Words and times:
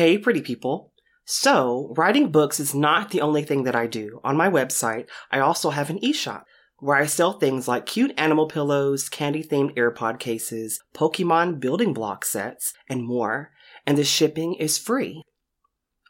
Hey, 0.00 0.16
pretty 0.16 0.40
people. 0.40 0.94
So, 1.26 1.92
writing 1.94 2.30
books 2.30 2.58
is 2.58 2.74
not 2.74 3.10
the 3.10 3.20
only 3.20 3.42
thing 3.42 3.64
that 3.64 3.76
I 3.76 3.86
do. 3.86 4.18
On 4.24 4.34
my 4.34 4.48
website, 4.48 5.06
I 5.30 5.40
also 5.40 5.68
have 5.68 5.90
an 5.90 6.02
e-shop 6.02 6.46
where 6.78 6.96
I 6.96 7.04
sell 7.04 7.34
things 7.34 7.68
like 7.68 7.84
cute 7.84 8.14
animal 8.16 8.48
pillows, 8.48 9.10
candy 9.10 9.44
themed 9.44 9.76
AirPod 9.76 10.18
cases, 10.18 10.80
Pokemon 10.94 11.60
building 11.60 11.92
block 11.92 12.24
sets, 12.24 12.72
and 12.88 13.06
more. 13.06 13.50
And 13.86 13.98
the 13.98 14.04
shipping 14.04 14.54
is 14.54 14.78
free. 14.78 15.22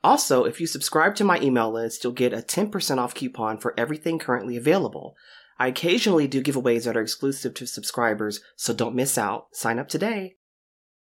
Also, 0.04 0.44
if 0.44 0.60
you 0.60 0.68
subscribe 0.68 1.16
to 1.16 1.24
my 1.24 1.40
email 1.40 1.72
list, 1.72 2.04
you'll 2.04 2.12
get 2.12 2.32
a 2.32 2.36
10% 2.36 2.98
off 2.98 3.12
coupon 3.12 3.58
for 3.58 3.74
everything 3.76 4.20
currently 4.20 4.56
available. 4.56 5.16
I 5.58 5.66
occasionally 5.66 6.28
do 6.28 6.44
giveaways 6.44 6.84
that 6.84 6.96
are 6.96 7.02
exclusive 7.02 7.54
to 7.54 7.66
subscribers, 7.66 8.40
so 8.54 8.72
don't 8.72 8.94
miss 8.94 9.18
out. 9.18 9.48
Sign 9.52 9.80
up 9.80 9.88
today. 9.88 10.36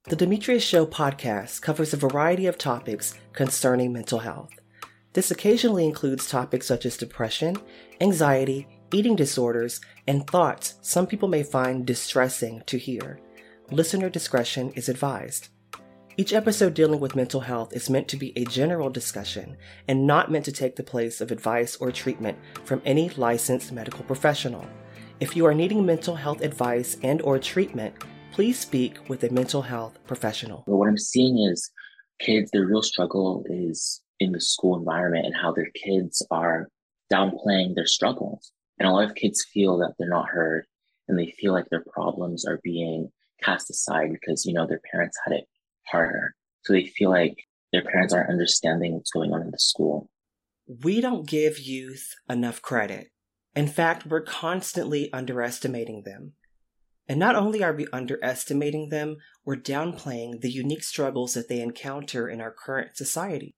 The 0.05 0.17
Dimitrius 0.17 0.61
Show 0.61 0.85
podcast 0.85 1.61
covers 1.61 1.93
a 1.93 1.97
variety 1.97 2.45
of 2.47 2.57
topics 2.57 3.13
concerning 3.31 3.93
mental 3.93 4.19
health. 4.19 4.49
This 5.13 5.31
occasionally 5.31 5.85
includes 5.85 6.27
topics 6.27 6.67
such 6.67 6.85
as 6.85 6.97
depression, 6.97 7.55
anxiety, 8.01 8.67
eating 8.91 9.15
disorders, 9.15 9.79
and 10.05 10.27
thoughts 10.27 10.75
some 10.81 11.07
people 11.07 11.29
may 11.29 11.41
find 11.41 11.85
distressing 11.85 12.63
to 12.65 12.77
hear. 12.77 13.21
Listener 13.71 14.09
discretion 14.09 14.73
is 14.75 14.89
advised. 14.89 15.47
Each 16.17 16.33
episode 16.33 16.73
dealing 16.73 16.99
with 16.99 17.15
mental 17.15 17.39
health 17.39 17.71
is 17.71 17.89
meant 17.89 18.09
to 18.09 18.17
be 18.17 18.37
a 18.37 18.43
general 18.43 18.89
discussion 18.89 19.55
and 19.87 20.05
not 20.05 20.29
meant 20.29 20.43
to 20.45 20.51
take 20.51 20.75
the 20.75 20.83
place 20.83 21.21
of 21.21 21.31
advice 21.31 21.77
or 21.77 21.93
treatment 21.93 22.37
from 22.65 22.81
any 22.83 23.09
licensed 23.11 23.71
medical 23.71 24.03
professional. 24.03 24.67
If 25.21 25.37
you 25.37 25.45
are 25.45 25.53
needing 25.53 25.85
mental 25.85 26.15
health 26.17 26.41
advice 26.41 26.97
and 27.03 27.21
or 27.21 27.39
treatment, 27.39 27.95
please 28.33 28.59
speak 28.59 28.97
with 29.07 29.23
a 29.23 29.31
mental 29.31 29.61
health 29.61 29.99
professional. 30.07 30.63
What 30.65 30.89
I'm 30.89 30.97
seeing 30.97 31.37
is 31.37 31.69
kids, 32.19 32.49
their 32.49 32.65
real 32.65 32.81
struggle 32.81 33.45
is 33.47 34.01
in 34.19 34.31
the 34.31 34.41
school 34.41 34.75
environment 34.75 35.27
and 35.27 35.35
how 35.35 35.51
their 35.51 35.69
kids 35.75 36.25
are 36.31 36.67
downplaying 37.13 37.75
their 37.75 37.85
struggles. 37.85 38.51
And 38.79 38.89
a 38.89 38.91
lot 38.91 39.03
of 39.03 39.13
kids 39.13 39.45
feel 39.53 39.77
that 39.77 39.93
they're 39.99 40.09
not 40.09 40.29
heard 40.29 40.65
and 41.07 41.17
they 41.17 41.31
feel 41.39 41.53
like 41.53 41.69
their 41.69 41.85
problems 41.93 42.43
are 42.43 42.59
being 42.63 43.09
cast 43.43 43.69
aside 43.69 44.09
because, 44.11 44.47
you 44.47 44.53
know, 44.53 44.65
their 44.65 44.81
parents 44.91 45.15
had 45.23 45.33
it 45.33 45.45
harder. 45.85 46.33
So 46.63 46.73
they 46.73 46.85
feel 46.85 47.11
like 47.11 47.37
their 47.71 47.83
parents 47.83 48.15
aren't 48.15 48.31
understanding 48.31 48.95
what's 48.95 49.11
going 49.11 49.31
on 49.31 49.43
in 49.43 49.51
the 49.51 49.59
school. 49.59 50.09
We 50.83 51.01
don't 51.01 51.27
give 51.27 51.59
youth 51.59 52.15
enough 52.27 52.63
credit. 52.63 53.09
In 53.55 53.67
fact, 53.67 54.07
we're 54.07 54.21
constantly 54.21 55.13
underestimating 55.13 56.01
them. 56.03 56.33
And 57.07 57.19
not 57.19 57.35
only 57.35 57.63
are 57.63 57.73
we 57.73 57.87
underestimating 57.91 58.89
them, 58.89 59.17
we're 59.43 59.57
downplaying 59.57 60.41
the 60.41 60.51
unique 60.51 60.83
struggles 60.83 61.33
that 61.33 61.49
they 61.49 61.59
encounter 61.59 62.29
in 62.29 62.39
our 62.39 62.51
current 62.51 62.95
society. 62.95 63.55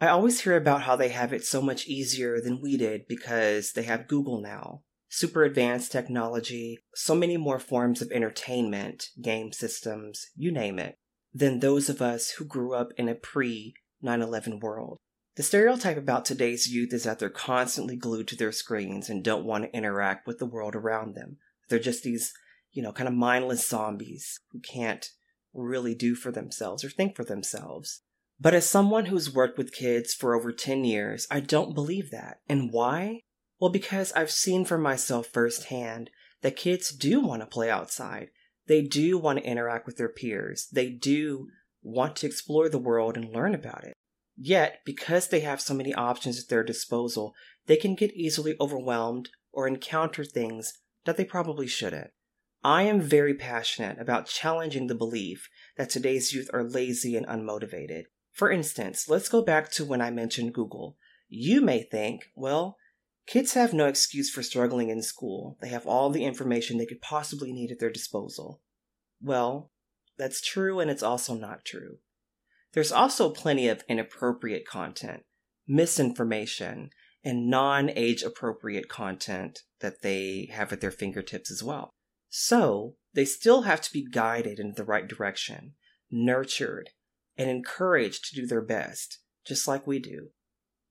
I 0.00 0.08
always 0.08 0.40
hear 0.40 0.56
about 0.56 0.82
how 0.82 0.96
they 0.96 1.08
have 1.08 1.32
it 1.32 1.44
so 1.44 1.60
much 1.60 1.86
easier 1.86 2.40
than 2.40 2.60
we 2.60 2.76
did 2.76 3.06
because 3.08 3.72
they 3.72 3.82
have 3.82 4.08
Google 4.08 4.40
now, 4.40 4.82
super 5.08 5.42
advanced 5.42 5.90
technology, 5.90 6.78
so 6.94 7.14
many 7.14 7.36
more 7.36 7.58
forms 7.58 8.00
of 8.00 8.10
entertainment, 8.12 9.08
game 9.20 9.52
systems, 9.52 10.28
you 10.36 10.52
name 10.52 10.78
it, 10.78 10.96
than 11.34 11.58
those 11.58 11.88
of 11.88 12.00
us 12.00 12.30
who 12.30 12.44
grew 12.44 12.74
up 12.74 12.92
in 12.96 13.08
a 13.08 13.14
pre 13.14 13.74
9 14.02 14.22
11 14.22 14.60
world. 14.60 14.98
The 15.34 15.42
stereotype 15.42 15.96
about 15.96 16.24
today's 16.24 16.72
youth 16.72 16.92
is 16.92 17.04
that 17.04 17.18
they're 17.18 17.30
constantly 17.30 17.96
glued 17.96 18.28
to 18.28 18.36
their 18.36 18.52
screens 18.52 19.08
and 19.08 19.22
don't 19.22 19.44
want 19.44 19.64
to 19.64 19.76
interact 19.76 20.26
with 20.26 20.38
the 20.38 20.46
world 20.46 20.74
around 20.74 21.14
them. 21.14 21.36
They're 21.68 21.78
just 21.78 22.02
these 22.02 22.32
you 22.72 22.82
know, 22.82 22.92
kind 22.92 23.08
of 23.08 23.14
mindless 23.14 23.66
zombies 23.68 24.40
who 24.52 24.60
can't 24.60 25.10
really 25.54 25.94
do 25.94 26.14
for 26.14 26.30
themselves 26.30 26.84
or 26.84 26.90
think 26.90 27.16
for 27.16 27.24
themselves. 27.24 28.02
But 28.40 28.54
as 28.54 28.68
someone 28.68 29.06
who's 29.06 29.34
worked 29.34 29.58
with 29.58 29.72
kids 29.72 30.14
for 30.14 30.34
over 30.34 30.52
10 30.52 30.84
years, 30.84 31.26
I 31.30 31.40
don't 31.40 31.74
believe 31.74 32.10
that. 32.10 32.38
And 32.48 32.72
why? 32.72 33.22
Well, 33.60 33.70
because 33.70 34.12
I've 34.12 34.30
seen 34.30 34.64
for 34.64 34.78
myself 34.78 35.26
firsthand 35.26 36.10
that 36.42 36.56
kids 36.56 36.92
do 36.92 37.20
want 37.20 37.42
to 37.42 37.46
play 37.46 37.68
outside. 37.68 38.28
They 38.68 38.82
do 38.82 39.18
want 39.18 39.38
to 39.38 39.44
interact 39.44 39.86
with 39.86 39.96
their 39.96 40.08
peers. 40.08 40.68
They 40.70 40.90
do 40.90 41.48
want 41.82 42.16
to 42.16 42.26
explore 42.26 42.68
the 42.68 42.78
world 42.78 43.16
and 43.16 43.34
learn 43.34 43.54
about 43.54 43.84
it. 43.84 43.94
Yet, 44.36 44.80
because 44.84 45.28
they 45.28 45.40
have 45.40 45.60
so 45.60 45.74
many 45.74 45.92
options 45.92 46.40
at 46.40 46.48
their 46.48 46.62
disposal, 46.62 47.34
they 47.66 47.76
can 47.76 47.96
get 47.96 48.14
easily 48.14 48.54
overwhelmed 48.60 49.30
or 49.52 49.66
encounter 49.66 50.24
things 50.24 50.74
that 51.04 51.16
they 51.16 51.24
probably 51.24 51.66
shouldn't. 51.66 52.10
I 52.64 52.82
am 52.82 53.00
very 53.00 53.34
passionate 53.34 54.00
about 54.00 54.26
challenging 54.26 54.88
the 54.88 54.94
belief 54.94 55.48
that 55.76 55.90
today's 55.90 56.32
youth 56.32 56.50
are 56.52 56.64
lazy 56.64 57.16
and 57.16 57.26
unmotivated. 57.26 58.04
For 58.32 58.50
instance, 58.50 59.08
let's 59.08 59.28
go 59.28 59.42
back 59.42 59.70
to 59.72 59.84
when 59.84 60.00
I 60.00 60.10
mentioned 60.10 60.54
Google. 60.54 60.96
You 61.28 61.60
may 61.60 61.82
think, 61.82 62.26
well, 62.34 62.76
kids 63.26 63.54
have 63.54 63.72
no 63.72 63.86
excuse 63.86 64.30
for 64.30 64.42
struggling 64.42 64.88
in 64.88 65.02
school. 65.02 65.56
They 65.60 65.68
have 65.68 65.86
all 65.86 66.10
the 66.10 66.24
information 66.24 66.78
they 66.78 66.86
could 66.86 67.00
possibly 67.00 67.52
need 67.52 67.70
at 67.70 67.78
their 67.78 67.90
disposal. 67.90 68.60
Well, 69.22 69.70
that's 70.16 70.40
true 70.40 70.80
and 70.80 70.90
it's 70.90 71.02
also 71.02 71.34
not 71.34 71.64
true. 71.64 71.98
There's 72.72 72.92
also 72.92 73.30
plenty 73.30 73.68
of 73.68 73.84
inappropriate 73.88 74.66
content, 74.66 75.24
misinformation, 75.66 76.90
and 77.24 77.48
non 77.48 77.90
age 77.90 78.22
appropriate 78.22 78.88
content 78.88 79.60
that 79.80 80.02
they 80.02 80.48
have 80.52 80.72
at 80.72 80.80
their 80.80 80.90
fingertips 80.90 81.50
as 81.50 81.62
well. 81.62 81.90
So, 82.30 82.96
they 83.14 83.24
still 83.24 83.62
have 83.62 83.80
to 83.80 83.92
be 83.92 84.06
guided 84.06 84.60
in 84.60 84.74
the 84.76 84.84
right 84.84 85.08
direction, 85.08 85.72
nurtured, 86.10 86.90
and 87.38 87.48
encouraged 87.48 88.26
to 88.26 88.36
do 88.40 88.46
their 88.46 88.60
best, 88.60 89.20
just 89.46 89.66
like 89.66 89.86
we 89.86 89.98
do. 89.98 90.28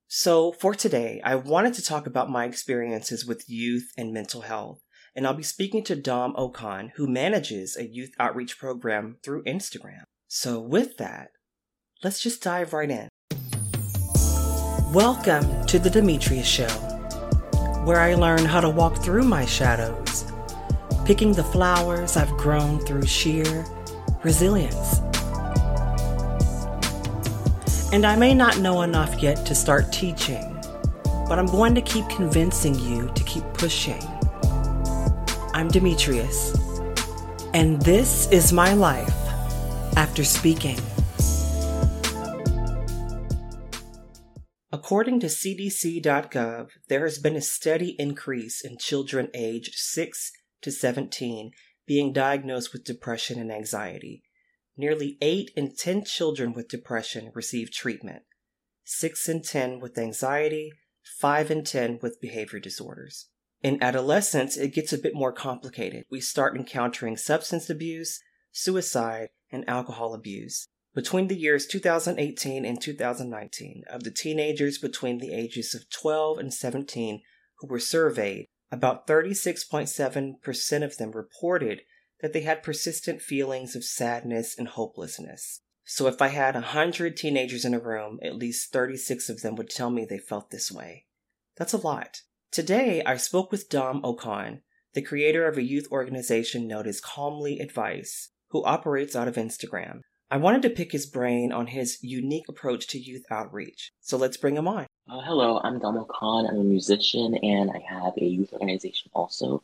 So, 0.08 0.52
for 0.52 0.74
today, 0.74 1.22
I 1.24 1.36
wanted 1.36 1.76
to 1.76 1.84
talk 1.84 2.08
about 2.08 2.30
my 2.30 2.46
experiences 2.46 3.26
with 3.26 3.48
youth 3.48 3.92
and 3.96 4.12
mental 4.12 4.42
health, 4.42 4.82
and 5.16 5.28
I'll 5.28 5.36
be 5.36 5.44
speaking 5.44 5.84
to 5.84 5.96
Dom 5.96 6.34
Okon, 6.34 6.92
who 6.96 7.08
manages 7.08 7.78
a 7.78 7.88
youth 7.88 8.12
outreach 8.20 8.58
program 8.58 9.18
through 9.24 9.44
Instagram. 9.44 10.04
So, 10.28 10.60
with 10.60 10.98
that, 10.98 11.30
let's 12.04 12.20
just 12.20 12.42
dive 12.42 12.74
right 12.74 12.90
in. 12.90 13.10
Welcome 14.92 15.66
to 15.68 15.78
the 15.78 15.90
Dimitrius 15.90 16.46
Show, 16.46 16.68
where 17.84 18.00
I 18.00 18.16
learn 18.16 18.44
how 18.46 18.60
to 18.60 18.70
walk 18.70 19.04
through 19.04 19.24
my 19.24 19.46
shadows 19.46 20.32
picking 21.08 21.32
the 21.32 21.44
flowers 21.44 22.18
I've 22.18 22.36
grown 22.36 22.80
through 22.80 23.06
sheer 23.06 23.66
resilience. 24.26 25.00
And 27.94 28.06
I 28.06 28.18
may 28.18 28.34
not 28.34 28.60
know 28.60 28.82
enough 28.82 29.24
yet 29.24 29.46
to 29.46 29.56
start 29.56 29.94
teaching, 29.94 30.60
but 31.30 31.40
I'm 31.40 31.46
going 31.46 31.74
to 31.76 31.82
keep 31.82 32.10
convincing 32.10 32.78
you 32.78 33.10
to 33.16 33.24
keep 33.24 33.46
pushing. 33.54 34.04
I'm 35.54 35.70
Dimitrius, 35.70 36.60
and 37.54 37.82
this 37.84 38.30
is 38.30 38.52
my 38.52 38.74
life 38.74 39.16
after 39.96 40.26
speaking. 40.26 40.78
According 44.74 45.22
to 45.22 45.28
CDC.gov, 45.28 46.68
there 46.90 47.04
has 47.04 47.18
been 47.18 47.38
a 47.38 47.42
steady 47.42 47.96
increase 47.98 48.60
in 48.60 48.78
children 48.78 49.30
aged 49.34 49.76
6 49.76 50.34
to 50.62 50.72
17 50.72 51.52
being 51.86 52.12
diagnosed 52.14 52.74
with 52.74 52.84
depression 52.84 53.40
and 53.40 53.52
anxiety. 53.52 54.24
Nearly 54.76 55.18
8 55.22 55.52
in 55.56 55.76
10 55.76 56.04
children 56.04 56.54
with 56.54 56.68
depression 56.68 57.32
receive 57.34 57.72
treatment, 57.72 58.24
6 58.84 59.30
in 59.30 59.42
10 59.42 59.80
with 59.80 59.98
anxiety, 59.98 60.72
5 61.20 61.52
in 61.52 61.64
10 61.64 62.00
with 62.02 62.22
behavior 62.22 62.60
disorders. 62.60 63.30
In 63.64 63.82
adolescence, 63.82 64.56
it 64.56 64.74
gets 64.74 64.94
a 64.94 65.00
bit 65.00 65.16
more 65.16 65.34
complicated. 65.34 66.04
We 66.12 66.22
start 66.22 66.56
encountering 66.56 67.18
substance 67.18 67.70
abuse, 67.70 68.22
suicide, 68.52 69.30
and 69.52 69.68
alcohol 69.68 70.14
abuse. 70.14 70.68
Between 70.94 71.28
the 71.28 71.36
years 71.36 71.66
2018 71.66 72.66
and 72.66 72.82
2019, 72.82 73.84
of 73.90 74.04
the 74.04 74.12
teenagers 74.12 74.78
between 74.78 75.18
the 75.18 75.34
ages 75.34 75.74
of 75.74 75.90
12 75.90 76.40
and 76.40 76.54
17 76.54 77.22
who 77.60 77.68
were 77.68 77.80
surveyed, 77.80 78.48
about 78.72 79.08
36.7% 79.08 80.84
of 80.84 80.98
them 80.98 81.12
reported 81.12 81.82
that 82.22 82.34
they 82.34 82.42
had 82.42 82.64
persistent 82.64 83.22
feelings 83.22 83.76
of 83.76 83.84
sadness 83.84 84.58
and 84.58 84.68
hopelessness. 84.68 85.62
So 85.86 86.08
if 86.08 86.22
I 86.22 86.28
had 86.30 86.56
100 86.56 87.16
teenagers 87.16 87.64
in 87.64 87.74
a 87.74 87.80
room, 87.80 88.20
at 88.22 88.36
least 88.36 88.74
36 88.74 89.30
of 89.30 89.42
them 89.42 89.56
would 89.56 89.70
tell 89.70 89.90
me 89.90 90.06
they 90.06 90.18
felt 90.18 90.50
this 90.50 90.72
way. 90.72 91.06
That's 91.56 91.74
a 91.74 91.78
lot. 91.78 92.22
Today, 92.52 93.02
I 93.06 93.18
spoke 93.18 93.52
with 93.52 93.70
Dom 93.70 94.02
Okon, 94.02 94.62
the 94.94 95.02
creator 95.02 95.48
of 95.48 95.58
a 95.58 95.64
youth 95.64 95.88
organization 95.92 96.68
known 96.68 96.88
as 96.88 97.00
Calmly 97.00 97.60
Advice, 97.60 98.32
who 98.50 98.66
operates 98.66 99.16
out 99.16 99.28
of 99.28 99.36
Instagram. 99.36 100.02
I 100.30 100.38
wanted 100.38 100.62
to 100.64 100.70
pick 100.70 100.92
his 100.92 101.06
brain 101.06 101.52
on 101.54 101.68
his 101.68 102.00
unique 102.02 102.50
approach 102.50 102.88
to 102.88 103.00
youth 103.00 103.24
outreach, 103.32 103.92
so 104.02 104.18
let's 104.18 104.38
bring 104.38 104.58
him 104.58 104.68
on. 104.68 104.88
Uh, 105.10 105.22
hello, 105.22 105.62
I'm 105.64 105.80
Dom 105.80 105.96
Okon. 105.96 106.50
I'm 106.50 106.58
a 106.58 106.64
musician 106.66 107.36
and 107.36 107.72
I 107.72 107.80
have 107.88 108.12
a 108.18 108.26
youth 108.26 108.52
organization 108.52 109.10
also. 109.14 109.64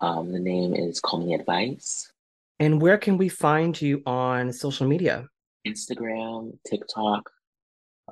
Um, 0.00 0.30
the 0.30 0.38
name 0.38 0.72
is 0.72 1.00
Calmly 1.00 1.34
Advice. 1.34 2.12
And 2.60 2.80
where 2.80 2.96
can 2.96 3.18
we 3.18 3.28
find 3.28 3.80
you 3.82 4.04
on 4.06 4.52
social 4.52 4.86
media? 4.86 5.26
Instagram, 5.66 6.56
TikTok, 6.64 7.28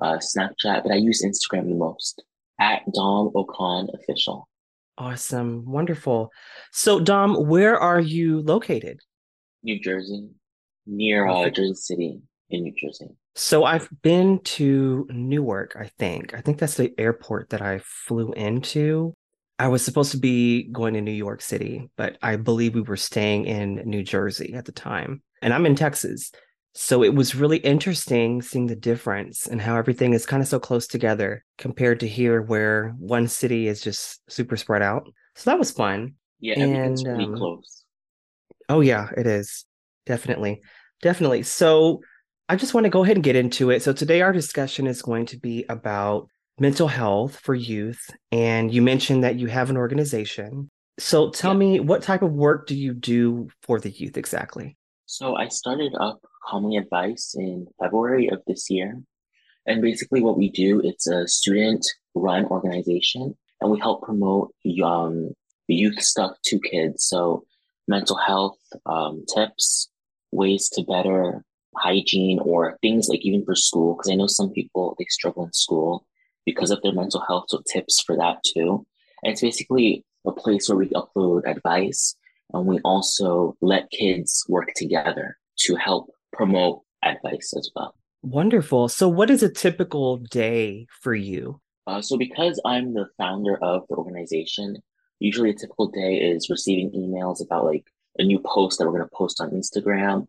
uh, 0.01 0.17
Snapchat, 0.17 0.83
but 0.83 0.91
I 0.91 0.95
use 0.95 1.23
Instagram 1.23 1.69
the 1.69 1.75
most 1.75 2.21
at 2.59 2.81
Dom 2.93 3.31
Okon 3.33 3.87
Official. 3.93 4.49
Awesome. 4.97 5.63
Wonderful. 5.71 6.31
So, 6.73 6.99
Dom, 6.99 7.47
where 7.47 7.79
are 7.79 8.01
you 8.01 8.41
located? 8.41 8.99
New 9.63 9.79
Jersey, 9.79 10.27
near 10.85 11.27
uh, 11.27 11.49
Jersey 11.49 11.75
City 11.75 12.21
in 12.51 12.63
New 12.63 12.73
Jersey. 12.79 13.07
So, 13.35 13.63
I've 13.63 13.89
been 14.01 14.39
to 14.39 15.07
Newark, 15.09 15.75
I 15.79 15.89
think. 15.97 16.33
I 16.33 16.41
think 16.41 16.59
that's 16.59 16.75
the 16.75 16.93
airport 16.97 17.49
that 17.49 17.61
I 17.61 17.81
flew 17.83 18.31
into. 18.33 19.13
I 19.57 19.67
was 19.67 19.85
supposed 19.85 20.11
to 20.11 20.17
be 20.17 20.63
going 20.71 20.95
to 20.95 21.01
New 21.01 21.11
York 21.11 21.41
City, 21.41 21.89
but 21.95 22.17
I 22.21 22.35
believe 22.35 22.73
we 22.73 22.81
were 22.81 22.97
staying 22.97 23.45
in 23.45 23.75
New 23.85 24.03
Jersey 24.03 24.53
at 24.55 24.65
the 24.65 24.71
time. 24.71 25.21
And 25.41 25.53
I'm 25.53 25.67
in 25.67 25.75
Texas. 25.75 26.31
So 26.73 27.03
it 27.03 27.13
was 27.13 27.35
really 27.35 27.57
interesting 27.57 28.41
seeing 28.41 28.67
the 28.67 28.75
difference 28.75 29.45
and 29.47 29.61
how 29.61 29.75
everything 29.77 30.13
is 30.13 30.25
kind 30.25 30.41
of 30.41 30.47
so 30.47 30.59
close 30.59 30.87
together 30.87 31.43
compared 31.57 31.99
to 31.99 32.07
here 32.07 32.41
where 32.41 32.95
one 32.97 33.27
city 33.27 33.67
is 33.67 33.81
just 33.81 34.21
super 34.31 34.55
spread 34.57 34.81
out. 34.81 35.07
So 35.35 35.51
that 35.51 35.59
was 35.59 35.69
fun. 35.71 36.15
Yeah, 36.39 36.55
everything's 36.57 37.03
and, 37.03 37.21
um, 37.21 37.35
close. 37.35 37.83
Oh 38.69 38.81
yeah, 38.81 39.09
it 39.15 39.27
is. 39.27 39.65
Definitely. 40.05 40.61
Definitely. 41.01 41.43
So 41.43 42.01
I 42.51 42.57
just 42.57 42.73
want 42.73 42.83
to 42.83 42.89
go 42.89 43.01
ahead 43.01 43.15
and 43.15 43.23
get 43.23 43.37
into 43.37 43.69
it. 43.69 43.81
So 43.81 43.93
today 43.93 44.19
our 44.19 44.33
discussion 44.33 44.85
is 44.85 45.01
going 45.01 45.25
to 45.27 45.37
be 45.37 45.63
about 45.69 46.27
mental 46.59 46.89
health 46.89 47.39
for 47.39 47.55
youth 47.55 48.09
and 48.29 48.73
you 48.73 48.81
mentioned 48.81 49.23
that 49.23 49.39
you 49.39 49.47
have 49.47 49.69
an 49.69 49.77
organization. 49.77 50.69
So 50.99 51.29
tell 51.29 51.53
yeah. 51.53 51.59
me 51.59 51.79
what 51.79 52.03
type 52.03 52.21
of 52.21 52.33
work 52.33 52.67
do 52.67 52.75
you 52.75 52.93
do 52.93 53.47
for 53.63 53.79
the 53.79 53.89
youth 53.89 54.17
exactly? 54.17 54.75
So 55.05 55.37
I 55.37 55.47
started 55.47 55.95
up 55.97 56.19
Calmly 56.45 56.75
Advice 56.75 57.35
in 57.39 57.67
February 57.81 58.27
of 58.27 58.41
this 58.45 58.69
year. 58.69 59.01
And 59.65 59.81
basically 59.81 60.19
what 60.19 60.37
we 60.37 60.49
do, 60.49 60.81
it's 60.83 61.07
a 61.07 61.29
student 61.29 61.87
run 62.15 62.43
organization 62.47 63.33
and 63.61 63.71
we 63.71 63.79
help 63.79 64.03
promote 64.03 64.53
young 64.63 65.31
youth 65.69 66.01
stuff 66.01 66.35
to 66.47 66.59
kids. 66.59 67.05
So 67.05 67.45
mental 67.87 68.17
health 68.17 68.59
um, 68.85 69.23
tips, 69.33 69.89
ways 70.33 70.67
to 70.71 70.83
better 70.83 71.45
hygiene 71.77 72.39
or 72.39 72.77
things 72.81 73.07
like 73.09 73.21
even 73.23 73.45
for 73.45 73.55
school. 73.55 73.95
Cause 73.95 74.11
I 74.11 74.15
know 74.15 74.27
some 74.27 74.51
people, 74.51 74.95
they 74.97 75.05
struggle 75.09 75.45
in 75.45 75.53
school 75.53 76.05
because 76.45 76.71
of 76.71 76.81
their 76.81 76.93
mental 76.93 77.23
health. 77.27 77.45
So 77.49 77.61
tips 77.65 78.01
for 78.01 78.15
that 78.17 78.43
too. 78.43 78.85
And 79.23 79.31
it's 79.31 79.41
basically 79.41 80.03
a 80.25 80.31
place 80.31 80.69
where 80.69 80.77
we 80.77 80.89
upload 80.89 81.49
advice 81.49 82.15
and 82.53 82.65
we 82.65 82.79
also 82.79 83.55
let 83.61 83.89
kids 83.91 84.45
work 84.49 84.69
together 84.75 85.37
to 85.59 85.75
help 85.75 86.11
promote 86.33 86.81
advice 87.03 87.53
as 87.57 87.69
well. 87.75 87.95
Wonderful. 88.23 88.87
So, 88.89 89.09
what 89.09 89.29
is 89.29 89.41
a 89.41 89.49
typical 89.49 90.17
day 90.17 90.87
for 91.01 91.15
you? 91.15 91.59
Uh, 91.87 92.01
so, 92.01 92.17
because 92.17 92.61
I'm 92.65 92.93
the 92.93 93.07
founder 93.17 93.57
of 93.63 93.83
the 93.89 93.95
organization, 93.95 94.77
usually 95.19 95.49
a 95.49 95.55
typical 95.55 95.87
day 95.87 96.17
is 96.17 96.49
receiving 96.49 96.91
emails 96.91 97.43
about 97.43 97.65
like 97.65 97.85
a 98.19 98.23
new 98.23 98.39
post 98.39 98.77
that 98.77 98.85
we're 98.85 98.97
going 98.97 99.09
to 99.09 99.15
post 99.15 99.41
on 99.41 99.51
Instagram 99.51 100.27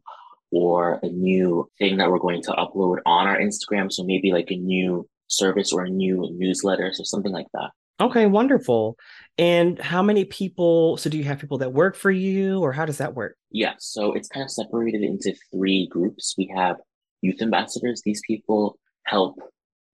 or 0.52 1.00
a 1.02 1.08
new 1.08 1.68
thing 1.78 1.96
that 1.96 2.10
we're 2.10 2.18
going 2.18 2.42
to 2.42 2.52
upload 2.52 2.98
on 3.06 3.26
our 3.26 3.38
Instagram. 3.38 3.90
So, 3.90 4.04
maybe 4.04 4.32
like 4.32 4.50
a 4.50 4.56
new 4.56 5.08
service 5.28 5.72
or 5.72 5.84
a 5.84 5.90
new 5.90 6.28
newsletter, 6.32 6.92
so 6.92 7.02
something 7.04 7.32
like 7.32 7.46
that. 7.54 7.70
Okay, 8.00 8.26
wonderful. 8.26 8.96
And 9.38 9.78
how 9.78 10.02
many 10.02 10.24
people? 10.24 10.96
So, 10.96 11.10
do 11.10 11.18
you 11.18 11.24
have 11.24 11.38
people 11.38 11.58
that 11.58 11.72
work 11.72 11.96
for 11.96 12.10
you, 12.10 12.60
or 12.60 12.72
how 12.72 12.84
does 12.84 12.98
that 12.98 13.14
work? 13.14 13.36
Yeah, 13.50 13.74
so 13.78 14.12
it's 14.12 14.28
kind 14.28 14.44
of 14.44 14.50
separated 14.50 15.02
into 15.02 15.34
three 15.52 15.88
groups. 15.88 16.34
We 16.36 16.52
have 16.54 16.76
youth 17.22 17.40
ambassadors. 17.40 18.02
These 18.04 18.20
people 18.26 18.78
help 19.06 19.38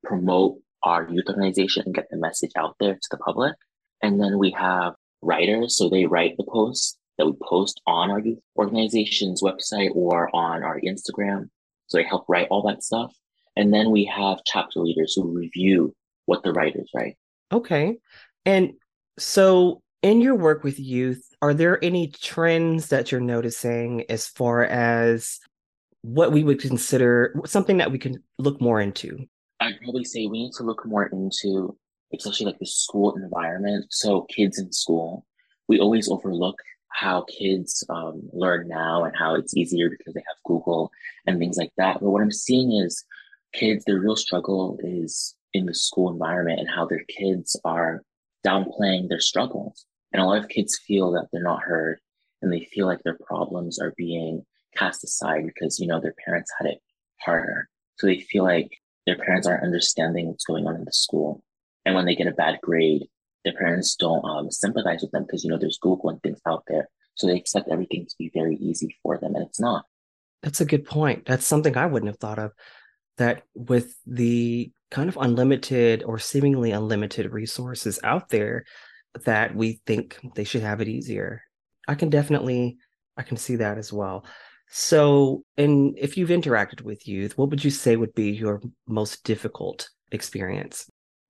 promote 0.05 0.59
our 0.83 1.09
youth 1.09 1.25
organization 1.29 1.83
and 1.87 1.95
get 1.95 2.09
the 2.11 2.17
message 2.17 2.53
out 2.57 2.77
there 2.81 2.95
to 2.95 3.09
the 3.11 3.19
public. 3.19 3.55
And 4.03 4.21
then 4.21 4.39
we 4.39 4.51
have 4.53 4.95
writers. 5.23 5.77
So 5.77 5.89
they 5.89 6.07
write 6.07 6.37
the 6.37 6.45
posts 6.45 6.97
that 7.19 7.27
we 7.27 7.33
post 7.43 7.81
on 7.87 8.11
our 8.11 8.21
youth 8.21 8.39
organization's 8.57 9.43
website 9.43 9.91
or 9.95 10.35
on 10.35 10.63
our 10.63 10.81
Instagram. 10.81 11.51
So 11.89 11.99
they 11.99 12.05
help 12.05 12.25
write 12.29 12.49
all 12.51 12.63
that 12.69 12.83
stuff. 12.83 13.13
And 13.57 13.75
then 13.75 13.91
we 13.91 14.05
have 14.05 14.39
chapter 14.47 14.81
leaders 14.81 15.15
who 15.15 15.37
review 15.37 15.95
what 16.27 16.43
the 16.43 16.53
writers 16.53 16.89
write. 16.95 17.17
Okay. 17.53 17.99
And 18.47 18.75
so 19.19 19.83
in 20.03 20.21
your 20.21 20.37
work 20.37 20.63
with 20.63 20.79
youth, 20.79 21.25
are 21.43 21.55
there 21.55 21.83
any 21.85 22.09
trends 22.09 22.89
that 22.89 23.11
you're 23.11 23.21
noticing 23.21 24.05
as 24.09 24.27
far 24.27 24.65
as 24.65 25.41
what 26.03 26.31
we 26.31 26.45
would 26.45 26.61
consider 26.61 27.35
something 27.47 27.79
that 27.79 27.91
we 27.91 27.99
can 27.99 28.23
look 28.39 28.61
more 28.61 28.81
into? 28.81 29.27
I'd 29.61 29.81
probably 29.83 30.05
say 30.05 30.27
we 30.27 30.45
need 30.45 30.53
to 30.59 30.63
look 30.63 30.87
more 30.87 31.07
into, 31.07 31.77
especially 32.15 32.47
like 32.47 32.59
the 32.61 32.67
school 32.67 33.17
environment. 33.17 33.87
So 33.91 34.23
kids 34.23 34.59
in 34.59 34.73
school, 34.73 35.27
we 35.67 35.81
always 35.81 36.09
overlook 36.09 36.57
how 36.99 37.23
kids 37.23 37.85
um, 37.91 38.29
learn 38.33 38.67
now 38.67 39.05
and 39.05 39.15
how 39.17 39.37
it's 39.37 39.57
easier 39.57 39.89
because 39.89 40.15
they 40.15 40.25
have 40.27 40.43
Google 40.45 40.91
and 41.27 41.39
things 41.39 41.57
like 41.57 41.71
that. 41.77 42.01
But 42.01 42.11
what 42.11 42.23
I'm 42.23 42.33
seeing 42.33 42.73
is 42.73 43.05
kids, 43.53 43.85
their 43.85 44.01
real 44.01 44.17
struggle 44.17 44.79
is 44.83 45.37
in 45.55 45.67
the 45.67 45.75
school 45.75 46.11
environment 46.11 46.59
and 46.59 46.69
how 46.69 46.87
their 46.87 47.05
kids 47.05 47.55
are 47.65 48.03
downplaying 48.45 49.09
their 49.09 49.21
struggles. 49.21 49.87
And 50.13 50.21
a 50.21 50.25
lot 50.25 50.39
of 50.39 50.49
kids 50.49 50.81
feel 50.87 51.13
that 51.13 51.29
they're 51.33 51.43
not 51.43 51.63
heard 51.63 52.01
and 52.43 52.53
they 52.53 52.65
feel 52.73 52.87
like 52.87 53.03
their 53.05 53.19
problems 53.29 53.79
are 53.79 53.95
being 53.97 54.45
cast 54.77 55.05
aside 55.05 55.47
because, 55.47 55.79
you 55.79 55.87
know, 55.87 56.01
their 56.01 56.17
parents 56.25 56.51
had 56.59 56.67
it 56.67 56.81
harder. 57.21 57.69
So 57.99 58.09
they 58.09 58.19
feel 58.19 58.43
like 58.43 58.77
their 59.07 59.19
parents 59.19 59.47
aren't 59.47 59.65
understanding 59.65 60.27
what's 60.27 60.45
going 60.45 60.67
on 60.67 60.75
in 60.75 60.85
the 60.85 60.93
school. 60.93 61.45
And 61.85 61.95
when 61.95 62.07
they 62.07 62.17
get 62.17 62.27
a 62.27 62.33
bad 62.33 62.59
grade, 62.61 63.05
their 63.45 63.55
parents 63.55 63.97
don't 63.97 64.25
um, 64.25 64.51
sympathize 64.51 65.03
with 65.03 65.11
them 65.13 65.25
because, 65.25 65.45
you 65.45 65.51
know, 65.51 65.59
there's 65.59 65.79
Google 65.79 66.11
and 66.11 66.23
things 66.23 66.41
out 66.47 66.65
there. 66.69 66.89
So 67.15 67.27
they 67.27 67.37
expect 67.37 67.69
everything 67.69 68.07
to 68.07 68.15
be 68.19 68.31
very 68.33 68.57
easy 68.57 68.97
for 69.03 69.19
them 69.19 69.35
and 69.35 69.47
it's 69.47 69.61
not. 69.61 69.85
That's 70.43 70.61
a 70.61 70.67
good 70.67 70.85
point. 70.85 71.27
That's 71.27 71.47
something 71.47 71.77
I 71.77 71.87
wouldn't 71.87 72.11
have 72.11 72.19
thought 72.19 72.39
of. 72.39 72.53
That 73.17 73.43
with 73.55 73.97
the 74.07 74.71
kind 74.93 75.09
of 75.09 75.19
unlimited 75.21 76.05
or 76.05 76.21
seemingly 76.21 76.71
unlimited 76.71 77.33
resources 77.33 77.99
out 78.05 78.29
there 78.29 78.65
that 79.25 79.55
we 79.57 79.81
think 79.87 80.19
they 80.37 80.45
should 80.45 80.63
have 80.63 80.81
it 80.81 80.89
easier. 80.89 81.43
I 81.89 81.97
can 81.97 82.11
definitely 82.11 82.79
I 83.17 83.23
can 83.23 83.37
see 83.37 83.57
that 83.57 83.79
as 83.79 83.93
well. 83.93 84.25
So, 84.71 85.43
and 85.57 85.97
if 85.99 86.17
you've 86.17 86.29
interacted 86.29 86.83
with 86.83 87.09
youth, 87.09 87.37
what 87.37 87.51
would 87.51 87.65
you 87.65 87.71
say 87.71 87.97
would 87.97 88.15
be 88.15 88.31
your 88.31 88.61
most 88.87 89.25
difficult 89.25 89.89
experience? 90.13 90.89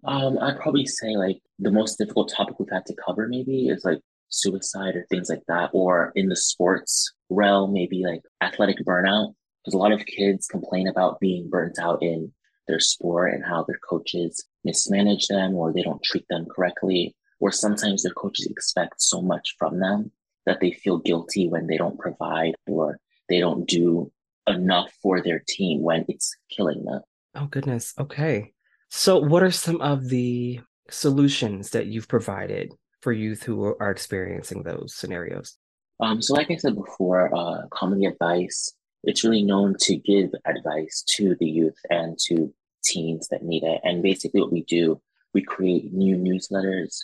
Um, 0.09 0.38
I'd 0.41 0.59
probably 0.59 0.87
say 0.87 1.17
like 1.17 1.38
the 1.59 1.71
most 1.71 1.99
difficult 1.99 2.33
topic 2.35 2.59
we've 2.59 2.71
had 2.73 2.87
to 2.87 2.97
cover 3.07 3.29
maybe 3.29 3.69
is 3.69 3.85
like 3.85 4.00
suicide 4.31 4.97
or 4.97 5.07
things 5.11 5.29
like 5.29 5.43
that, 5.49 5.69
or 5.75 6.12
in 6.15 6.31
the 6.31 6.37
sports 6.37 7.12
realm, 7.29 7.75
maybe 7.75 8.05
like 8.05 8.23
athletic 8.43 8.79
burnout. 8.87 9.35
Because 9.62 9.75
a 9.75 9.79
lot 9.79 9.93
of 9.93 10.07
kids 10.07 10.47
complain 10.47 10.88
about 10.88 11.21
being 11.21 11.50
burnt 11.50 11.79
out 11.79 12.03
in 12.03 12.33
their 12.69 12.81
sport 12.81 13.35
and 13.35 13.45
how 13.45 13.65
their 13.65 13.79
coaches 13.88 14.43
mismanage 14.65 15.27
them 15.27 15.55
or 15.55 15.73
they 15.73 15.83
don't 15.83 16.03
treat 16.03 16.25
them 16.31 16.47
correctly. 16.47 17.15
Or 17.38 17.53
sometimes 17.53 18.03
their 18.03 18.15
coaches 18.15 18.47
expect 18.47 19.03
so 19.03 19.21
much 19.21 19.57
from 19.59 19.79
them 19.79 20.11
that 20.47 20.61
they 20.61 20.73
feel 20.73 20.99
guilty 20.99 21.49
when 21.49 21.67
they 21.67 21.77
don't 21.77 21.99
provide 21.99 22.55
or 22.67 22.99
they 23.29 23.41
don't 23.41 23.69
do 23.69 24.11
enough 24.47 24.91
for 25.03 25.23
their 25.23 25.43
team 25.47 25.83
when 25.83 26.07
it's 26.09 26.35
killing 26.50 26.83
them. 26.87 27.03
Oh, 27.35 27.47
goodness. 27.47 27.93
Okay. 27.99 28.55
So, 28.90 29.18
what 29.18 29.42
are 29.42 29.50
some 29.50 29.80
of 29.80 30.09
the 30.09 30.61
solutions 30.90 31.71
that 31.71 31.87
you've 31.87 32.09
provided 32.09 32.73
for 33.02 33.12
youth 33.12 33.42
who 33.42 33.76
are 33.78 33.90
experiencing 33.90 34.62
those 34.62 34.95
scenarios? 34.95 35.57
Um, 36.00 36.23
so, 36.23 36.35
like 36.35 36.50
I 36.50 36.57
said 36.57 36.75
before, 36.75 37.35
uh, 37.35 37.66
Calmly 37.71 38.07
Advice, 38.07 38.73
it's 39.04 39.25
really 39.25 39.42
known 39.42 39.76
to 39.80 39.97
give 39.97 40.30
advice 40.47 41.04
to 41.16 41.37
the 41.38 41.47
youth 41.47 41.78
and 41.90 42.18
to 42.28 42.52
teens 42.85 43.28
that 43.28 43.42
need 43.42 43.62
it. 43.62 43.80
And 43.85 44.02
basically, 44.02 44.40
what 44.40 44.52
we 44.52 44.62
do, 44.64 45.00
we 45.35 45.42
create 45.42 45.92
new 45.92 46.16
newsletters 46.16 46.97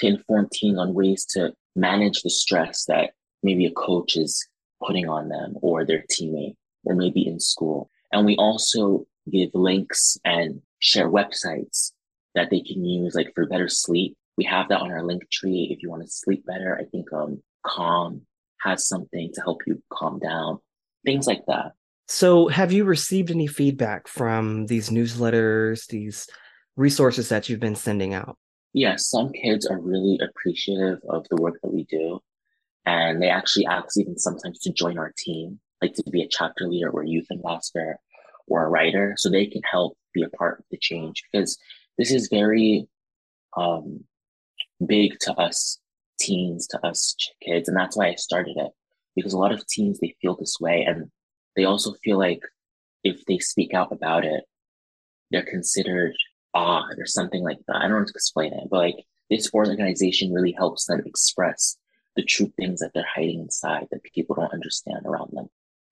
to 0.00 0.06
inform 0.06 0.48
teens 0.52 0.78
on 0.78 0.94
ways 0.94 1.24
to 1.30 1.52
manage 1.76 2.22
the 2.22 2.30
stress 2.30 2.84
that 2.86 3.12
maybe 3.42 3.66
a 3.66 3.72
coach 3.72 4.16
is 4.16 4.46
putting 4.84 5.08
on 5.08 5.28
them 5.28 5.54
or 5.62 5.84
their 5.84 6.04
teammate 6.10 6.56
or 6.84 6.94
maybe 6.94 7.26
in 7.26 7.38
school. 7.38 7.90
And 8.12 8.26
we 8.26 8.36
also 8.36 9.06
give 9.30 9.50
links 9.54 10.16
and 10.24 10.62
share 10.80 11.10
websites 11.10 11.92
that 12.34 12.50
they 12.50 12.60
can 12.60 12.84
use 12.84 13.14
like 13.14 13.32
for 13.34 13.46
better 13.46 13.68
sleep. 13.68 14.16
We 14.36 14.44
have 14.44 14.68
that 14.68 14.80
on 14.80 14.90
our 14.90 15.02
link 15.02 15.28
tree. 15.30 15.68
If 15.70 15.82
you 15.82 15.90
want 15.90 16.02
to 16.04 16.10
sleep 16.10 16.46
better, 16.46 16.78
I 16.80 16.84
think 16.84 17.12
um 17.12 17.42
Calm 17.66 18.22
has 18.60 18.88
something 18.88 19.30
to 19.34 19.40
help 19.40 19.62
you 19.66 19.82
calm 19.92 20.18
down, 20.18 20.58
things 21.04 21.26
like 21.26 21.44
that. 21.46 21.72
So, 22.08 22.48
have 22.48 22.72
you 22.72 22.84
received 22.84 23.30
any 23.30 23.46
feedback 23.46 24.08
from 24.08 24.66
these 24.66 24.88
newsletters, 24.88 25.86
these 25.88 26.26
resources 26.76 27.28
that 27.28 27.48
you've 27.48 27.60
been 27.60 27.76
sending 27.76 28.14
out? 28.14 28.38
Yes, 28.72 29.08
some 29.08 29.30
kids 29.32 29.66
are 29.66 29.78
really 29.78 30.18
appreciative 30.22 30.98
of 31.08 31.26
the 31.28 31.36
work 31.36 31.58
that 31.62 31.72
we 31.72 31.84
do. 31.84 32.20
And 32.86 33.20
they 33.20 33.28
actually 33.28 33.66
ask 33.66 33.98
even 33.98 34.18
sometimes 34.18 34.58
to 34.60 34.72
join 34.72 34.98
our 34.98 35.12
team, 35.18 35.60
like 35.82 35.94
to 35.94 36.02
be 36.10 36.22
a 36.22 36.28
chapter 36.28 36.66
leader 36.66 36.88
or 36.88 37.04
youth 37.04 37.26
ambassador, 37.30 37.98
or 38.50 38.64
a 38.64 38.68
writer 38.68 39.14
so 39.16 39.28
they 39.28 39.46
can 39.46 39.62
help 39.70 39.96
be 40.14 40.22
a 40.22 40.28
part 40.30 40.58
of 40.58 40.64
the 40.70 40.78
change 40.78 41.22
because 41.30 41.58
this 41.96 42.12
is 42.12 42.28
very 42.28 42.86
um, 43.56 44.04
big 44.84 45.18
to 45.20 45.34
us 45.34 45.78
teens, 46.18 46.66
to 46.68 46.86
us 46.86 47.14
kids. 47.42 47.68
And 47.68 47.76
that's 47.76 47.96
why 47.96 48.08
I 48.08 48.14
started 48.14 48.56
it 48.56 48.72
because 49.16 49.32
a 49.32 49.38
lot 49.38 49.52
of 49.52 49.66
teens, 49.66 49.98
they 49.98 50.14
feel 50.20 50.36
this 50.36 50.58
way. 50.60 50.84
And 50.86 51.10
they 51.56 51.64
also 51.64 51.94
feel 52.04 52.18
like 52.18 52.40
if 53.04 53.24
they 53.26 53.38
speak 53.38 53.74
out 53.74 53.92
about 53.92 54.24
it, 54.24 54.44
they're 55.30 55.42
considered 55.42 56.14
odd 56.54 56.98
or 56.98 57.06
something 57.06 57.42
like 57.42 57.58
that. 57.66 57.76
I 57.76 57.88
don't 57.88 57.98
how 57.98 58.04
to 58.04 58.12
explain 58.14 58.52
it, 58.52 58.68
but 58.70 58.78
like 58.78 59.04
this 59.30 59.52
organization 59.52 60.32
really 60.32 60.52
helps 60.52 60.86
them 60.86 61.02
express 61.04 61.76
the 62.16 62.22
true 62.22 62.52
things 62.56 62.80
that 62.80 62.92
they're 62.94 63.04
hiding 63.14 63.40
inside 63.40 63.86
that 63.90 64.02
people 64.02 64.36
don't 64.36 64.52
understand 64.52 65.04
around 65.04 65.30
them. 65.32 65.48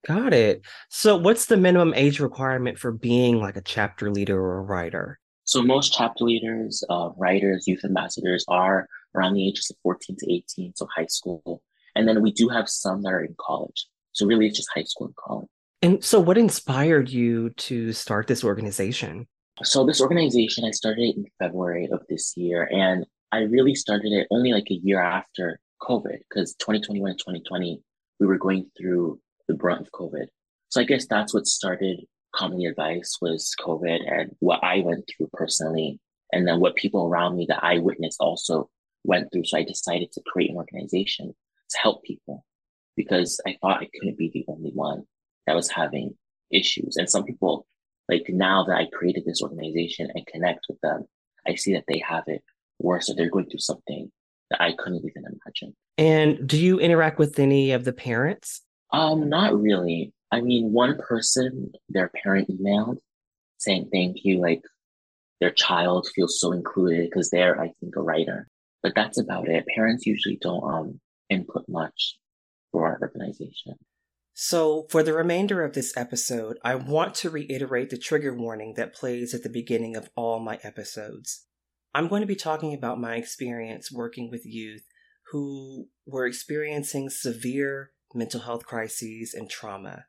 Got 0.06 0.32
it. 0.32 0.62
So, 0.88 1.16
what's 1.16 1.46
the 1.46 1.56
minimum 1.56 1.92
age 1.94 2.20
requirement 2.20 2.78
for 2.78 2.92
being 2.92 3.40
like 3.40 3.56
a 3.56 3.60
chapter 3.60 4.08
leader 4.08 4.40
or 4.40 4.58
a 4.58 4.62
writer? 4.62 5.18
So, 5.42 5.62
most 5.62 5.92
chapter 5.92 6.25
leaders, 6.25 6.84
uh, 6.88 7.10
writers, 7.16 7.66
youth 7.66 7.84
ambassadors 7.84 8.44
are 8.46 8.86
around 9.16 9.34
the 9.34 9.48
ages 9.48 9.68
of 9.68 9.76
14 9.82 10.16
to 10.20 10.32
18, 10.32 10.75
so 10.76 10.86
high 10.94 11.06
school. 11.06 11.60
And 11.96 12.06
then 12.06 12.22
we 12.22 12.30
do 12.30 12.48
have 12.48 12.68
some 12.68 13.02
that 13.02 13.12
are 13.12 13.25
in 13.25 13.34
college. 13.40 13.88
So, 14.12 14.26
really, 14.26 14.46
it's 14.46 14.56
just 14.56 14.68
high 14.72 14.84
school 14.84 15.08
and 15.08 15.16
college. 15.16 15.48
And 15.82 16.04
so, 16.04 16.20
what 16.20 16.38
inspired 16.38 17.08
you 17.08 17.50
to 17.50 17.92
start 17.92 18.28
this 18.28 18.44
organization? 18.44 19.26
So, 19.64 19.84
this 19.84 20.00
organization, 20.00 20.64
I 20.64 20.70
started 20.70 21.02
it 21.02 21.16
in 21.16 21.25
February 21.40 21.88
of 21.90 22.02
this 22.08 22.32
year. 22.36 22.68
And 22.70 23.04
I 23.32 23.38
really 23.38 23.75
started 23.75 24.12
it 24.12 24.28
only 24.30 24.52
like 24.52 24.70
a 24.70 24.80
year 24.84 25.00
after 25.00 25.58
COVID, 25.82 26.18
because 26.28 26.54
2021 26.60 27.10
and 27.10 27.18
2020, 27.18 27.82
we 28.20 28.26
were 28.26 28.38
going 28.38 28.70
through 28.78 29.18
the 29.48 29.54
brunt 29.54 29.82
of 29.82 29.92
COVID. 29.92 30.26
So 30.68 30.80
I 30.80 30.84
guess 30.84 31.06
that's 31.06 31.32
what 31.32 31.46
started 31.46 32.00
Calmly 32.34 32.66
Advice 32.66 33.18
was 33.20 33.54
COVID 33.60 34.00
and 34.06 34.34
what 34.40 34.62
I 34.62 34.80
went 34.80 35.08
through 35.08 35.30
personally, 35.32 35.98
and 36.32 36.46
then 36.46 36.60
what 36.60 36.76
people 36.76 37.06
around 37.06 37.36
me 37.36 37.46
that 37.48 37.64
I 37.64 37.78
witnessed 37.78 38.20
also 38.20 38.68
went 39.04 39.32
through. 39.32 39.44
So 39.44 39.58
I 39.58 39.62
decided 39.62 40.12
to 40.12 40.22
create 40.26 40.50
an 40.50 40.56
organization 40.56 41.34
to 41.70 41.78
help 41.78 42.02
people 42.04 42.44
because 42.96 43.40
I 43.46 43.56
thought 43.60 43.80
I 43.80 43.88
couldn't 43.98 44.18
be 44.18 44.30
the 44.32 44.44
only 44.48 44.70
one 44.70 45.04
that 45.46 45.56
was 45.56 45.70
having 45.70 46.14
issues. 46.50 46.96
And 46.96 47.08
some 47.08 47.24
people, 47.24 47.66
like 48.08 48.26
now 48.28 48.64
that 48.64 48.76
I 48.76 48.86
created 48.92 49.24
this 49.24 49.42
organization 49.42 50.10
and 50.14 50.26
connect 50.26 50.66
with 50.68 50.80
them, 50.80 51.04
I 51.46 51.54
see 51.54 51.72
that 51.74 51.84
they 51.88 52.02
have 52.06 52.24
it 52.26 52.42
worse 52.78 53.08
or 53.08 53.14
they're 53.14 53.30
going 53.30 53.48
through 53.48 53.60
something 53.60 54.10
that 54.50 54.60
I 54.60 54.72
couldn't 54.72 55.04
even 55.04 55.24
imagine. 55.24 55.74
And 55.98 56.46
do 56.46 56.58
you 56.58 56.78
interact 56.78 57.18
with 57.18 57.38
any 57.38 57.72
of 57.72 57.84
the 57.84 57.92
parents? 57.92 58.62
Um, 58.93 59.28
not 59.28 59.59
really. 59.59 60.12
I 60.31 60.40
mean, 60.40 60.73
one 60.73 60.99
person, 60.99 61.73
their 61.88 62.11
parent 62.23 62.49
emailed 62.49 62.99
saying 63.59 63.88
thank 63.93 64.19
you, 64.25 64.40
like 64.40 64.62
their 65.40 65.50
child 65.50 66.09
feels 66.14 66.40
so 66.40 66.52
included 66.52 67.09
because 67.09 67.31
they're, 67.31 67.61
I 67.61 67.73
think, 67.81 67.97
a 67.97 68.02
writer. 68.02 68.49
But 68.83 68.95
that's 68.95 69.19
about 69.19 69.49
it. 69.49 69.64
Parents 69.75 70.07
usually 70.07 70.38
don't 70.40 70.64
um 70.64 71.00
input 71.28 71.64
much 71.69 72.16
for 72.73 72.87
our 72.87 72.99
organization. 73.00 73.75
So, 74.35 74.87
for 74.90 75.02
the 75.02 75.14
remainder 75.14 75.64
of 75.64 75.73
this 75.73 75.97
episode, 75.97 76.59
I 76.62 76.75
want 76.75 77.14
to 77.16 77.31
reiterate 77.31 77.88
the 77.88 77.97
trigger 77.97 78.35
warning 78.35 78.75
that 78.76 78.95
plays 78.95 79.33
at 79.33 79.43
the 79.43 79.49
beginning 79.49 79.97
of 79.97 80.11
all 80.14 80.40
my 80.40 80.59
episodes. 80.62 81.47
I'm 81.95 82.09
going 82.09 82.21
to 82.21 82.26
be 82.26 82.37
talking 82.37 82.75
about 82.75 83.00
my 83.00 83.16
experience 83.16 83.90
working 83.90 84.31
with 84.31 84.45
youth 84.45 84.83
who 85.33 85.88
were 86.07 86.26
experiencing 86.26 87.09
severe 87.09 87.93
mental 88.16 88.40
health 88.40 88.66
crises, 88.66 89.35
and 89.35 89.49
trauma. 89.49 90.06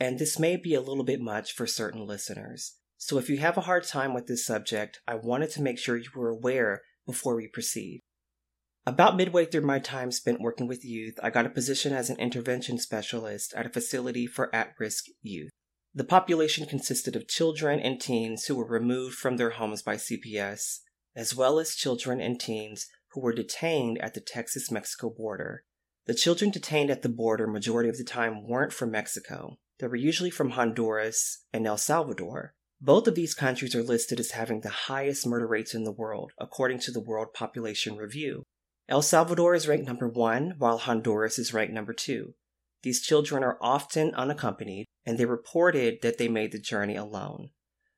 And 0.00 0.18
this 0.18 0.38
may 0.38 0.56
be 0.56 0.74
a 0.74 0.80
little 0.80 1.04
bit 1.04 1.20
much 1.20 1.52
for 1.52 1.66
certain 1.66 2.06
listeners. 2.06 2.76
So 2.96 3.18
if 3.18 3.28
you 3.28 3.38
have 3.38 3.56
a 3.56 3.62
hard 3.62 3.84
time 3.84 4.14
with 4.14 4.26
this 4.26 4.46
subject, 4.46 5.00
I 5.06 5.16
wanted 5.16 5.50
to 5.50 5.62
make 5.62 5.78
sure 5.78 5.96
you 5.96 6.10
were 6.14 6.28
aware 6.28 6.82
before 7.04 7.36
we 7.36 7.48
proceed. 7.48 8.00
About 8.84 9.16
midway 9.16 9.44
through 9.44 9.62
my 9.62 9.78
time 9.78 10.10
spent 10.10 10.40
working 10.40 10.66
with 10.66 10.84
youth, 10.84 11.18
I 11.22 11.30
got 11.30 11.46
a 11.46 11.50
position 11.50 11.92
as 11.92 12.10
an 12.10 12.18
intervention 12.18 12.78
specialist 12.78 13.54
at 13.54 13.66
a 13.66 13.70
facility 13.70 14.26
for 14.26 14.54
at 14.54 14.74
risk 14.78 15.04
youth. 15.20 15.50
The 15.94 16.04
population 16.04 16.66
consisted 16.66 17.14
of 17.14 17.28
children 17.28 17.78
and 17.78 18.00
teens 18.00 18.46
who 18.46 18.56
were 18.56 18.66
removed 18.66 19.16
from 19.16 19.36
their 19.36 19.50
homes 19.50 19.82
by 19.82 19.96
CPS, 19.96 20.78
as 21.14 21.34
well 21.34 21.58
as 21.58 21.76
children 21.76 22.20
and 22.20 22.40
teens 22.40 22.86
who 23.12 23.20
were 23.20 23.32
detained 23.32 23.98
at 23.98 24.14
the 24.14 24.20
Texas 24.20 24.70
Mexico 24.70 25.10
border. 25.10 25.64
The 26.06 26.14
children 26.14 26.50
detained 26.50 26.90
at 26.90 27.02
the 27.02 27.08
border 27.08 27.46
majority 27.46 27.88
of 27.88 27.96
the 27.96 28.04
time 28.04 28.46
weren't 28.46 28.72
from 28.72 28.90
Mexico. 28.90 29.58
They 29.78 29.86
were 29.86 29.96
usually 29.96 30.30
from 30.30 30.50
Honduras 30.50 31.44
and 31.52 31.66
El 31.66 31.76
Salvador. 31.76 32.54
Both 32.80 33.06
of 33.06 33.14
these 33.14 33.34
countries 33.34 33.76
are 33.76 33.82
listed 33.82 34.18
as 34.18 34.32
having 34.32 34.60
the 34.60 34.68
highest 34.68 35.26
murder 35.26 35.46
rates 35.46 35.74
in 35.74 35.84
the 35.84 35.92
world, 35.92 36.32
according 36.38 36.80
to 36.80 36.90
the 36.90 37.00
World 37.00 37.32
Population 37.32 37.96
Review. 37.96 38.42
El 38.88 39.02
Salvador 39.02 39.54
is 39.54 39.68
ranked 39.68 39.86
number 39.86 40.08
one, 40.08 40.54
while 40.58 40.78
Honduras 40.78 41.38
is 41.38 41.54
ranked 41.54 41.72
number 41.72 41.92
two. 41.92 42.34
These 42.82 43.02
children 43.02 43.44
are 43.44 43.58
often 43.60 44.12
unaccompanied, 44.14 44.86
and 45.06 45.16
they 45.16 45.24
reported 45.24 46.02
that 46.02 46.18
they 46.18 46.26
made 46.26 46.50
the 46.50 46.58
journey 46.58 46.96
alone. 46.96 47.50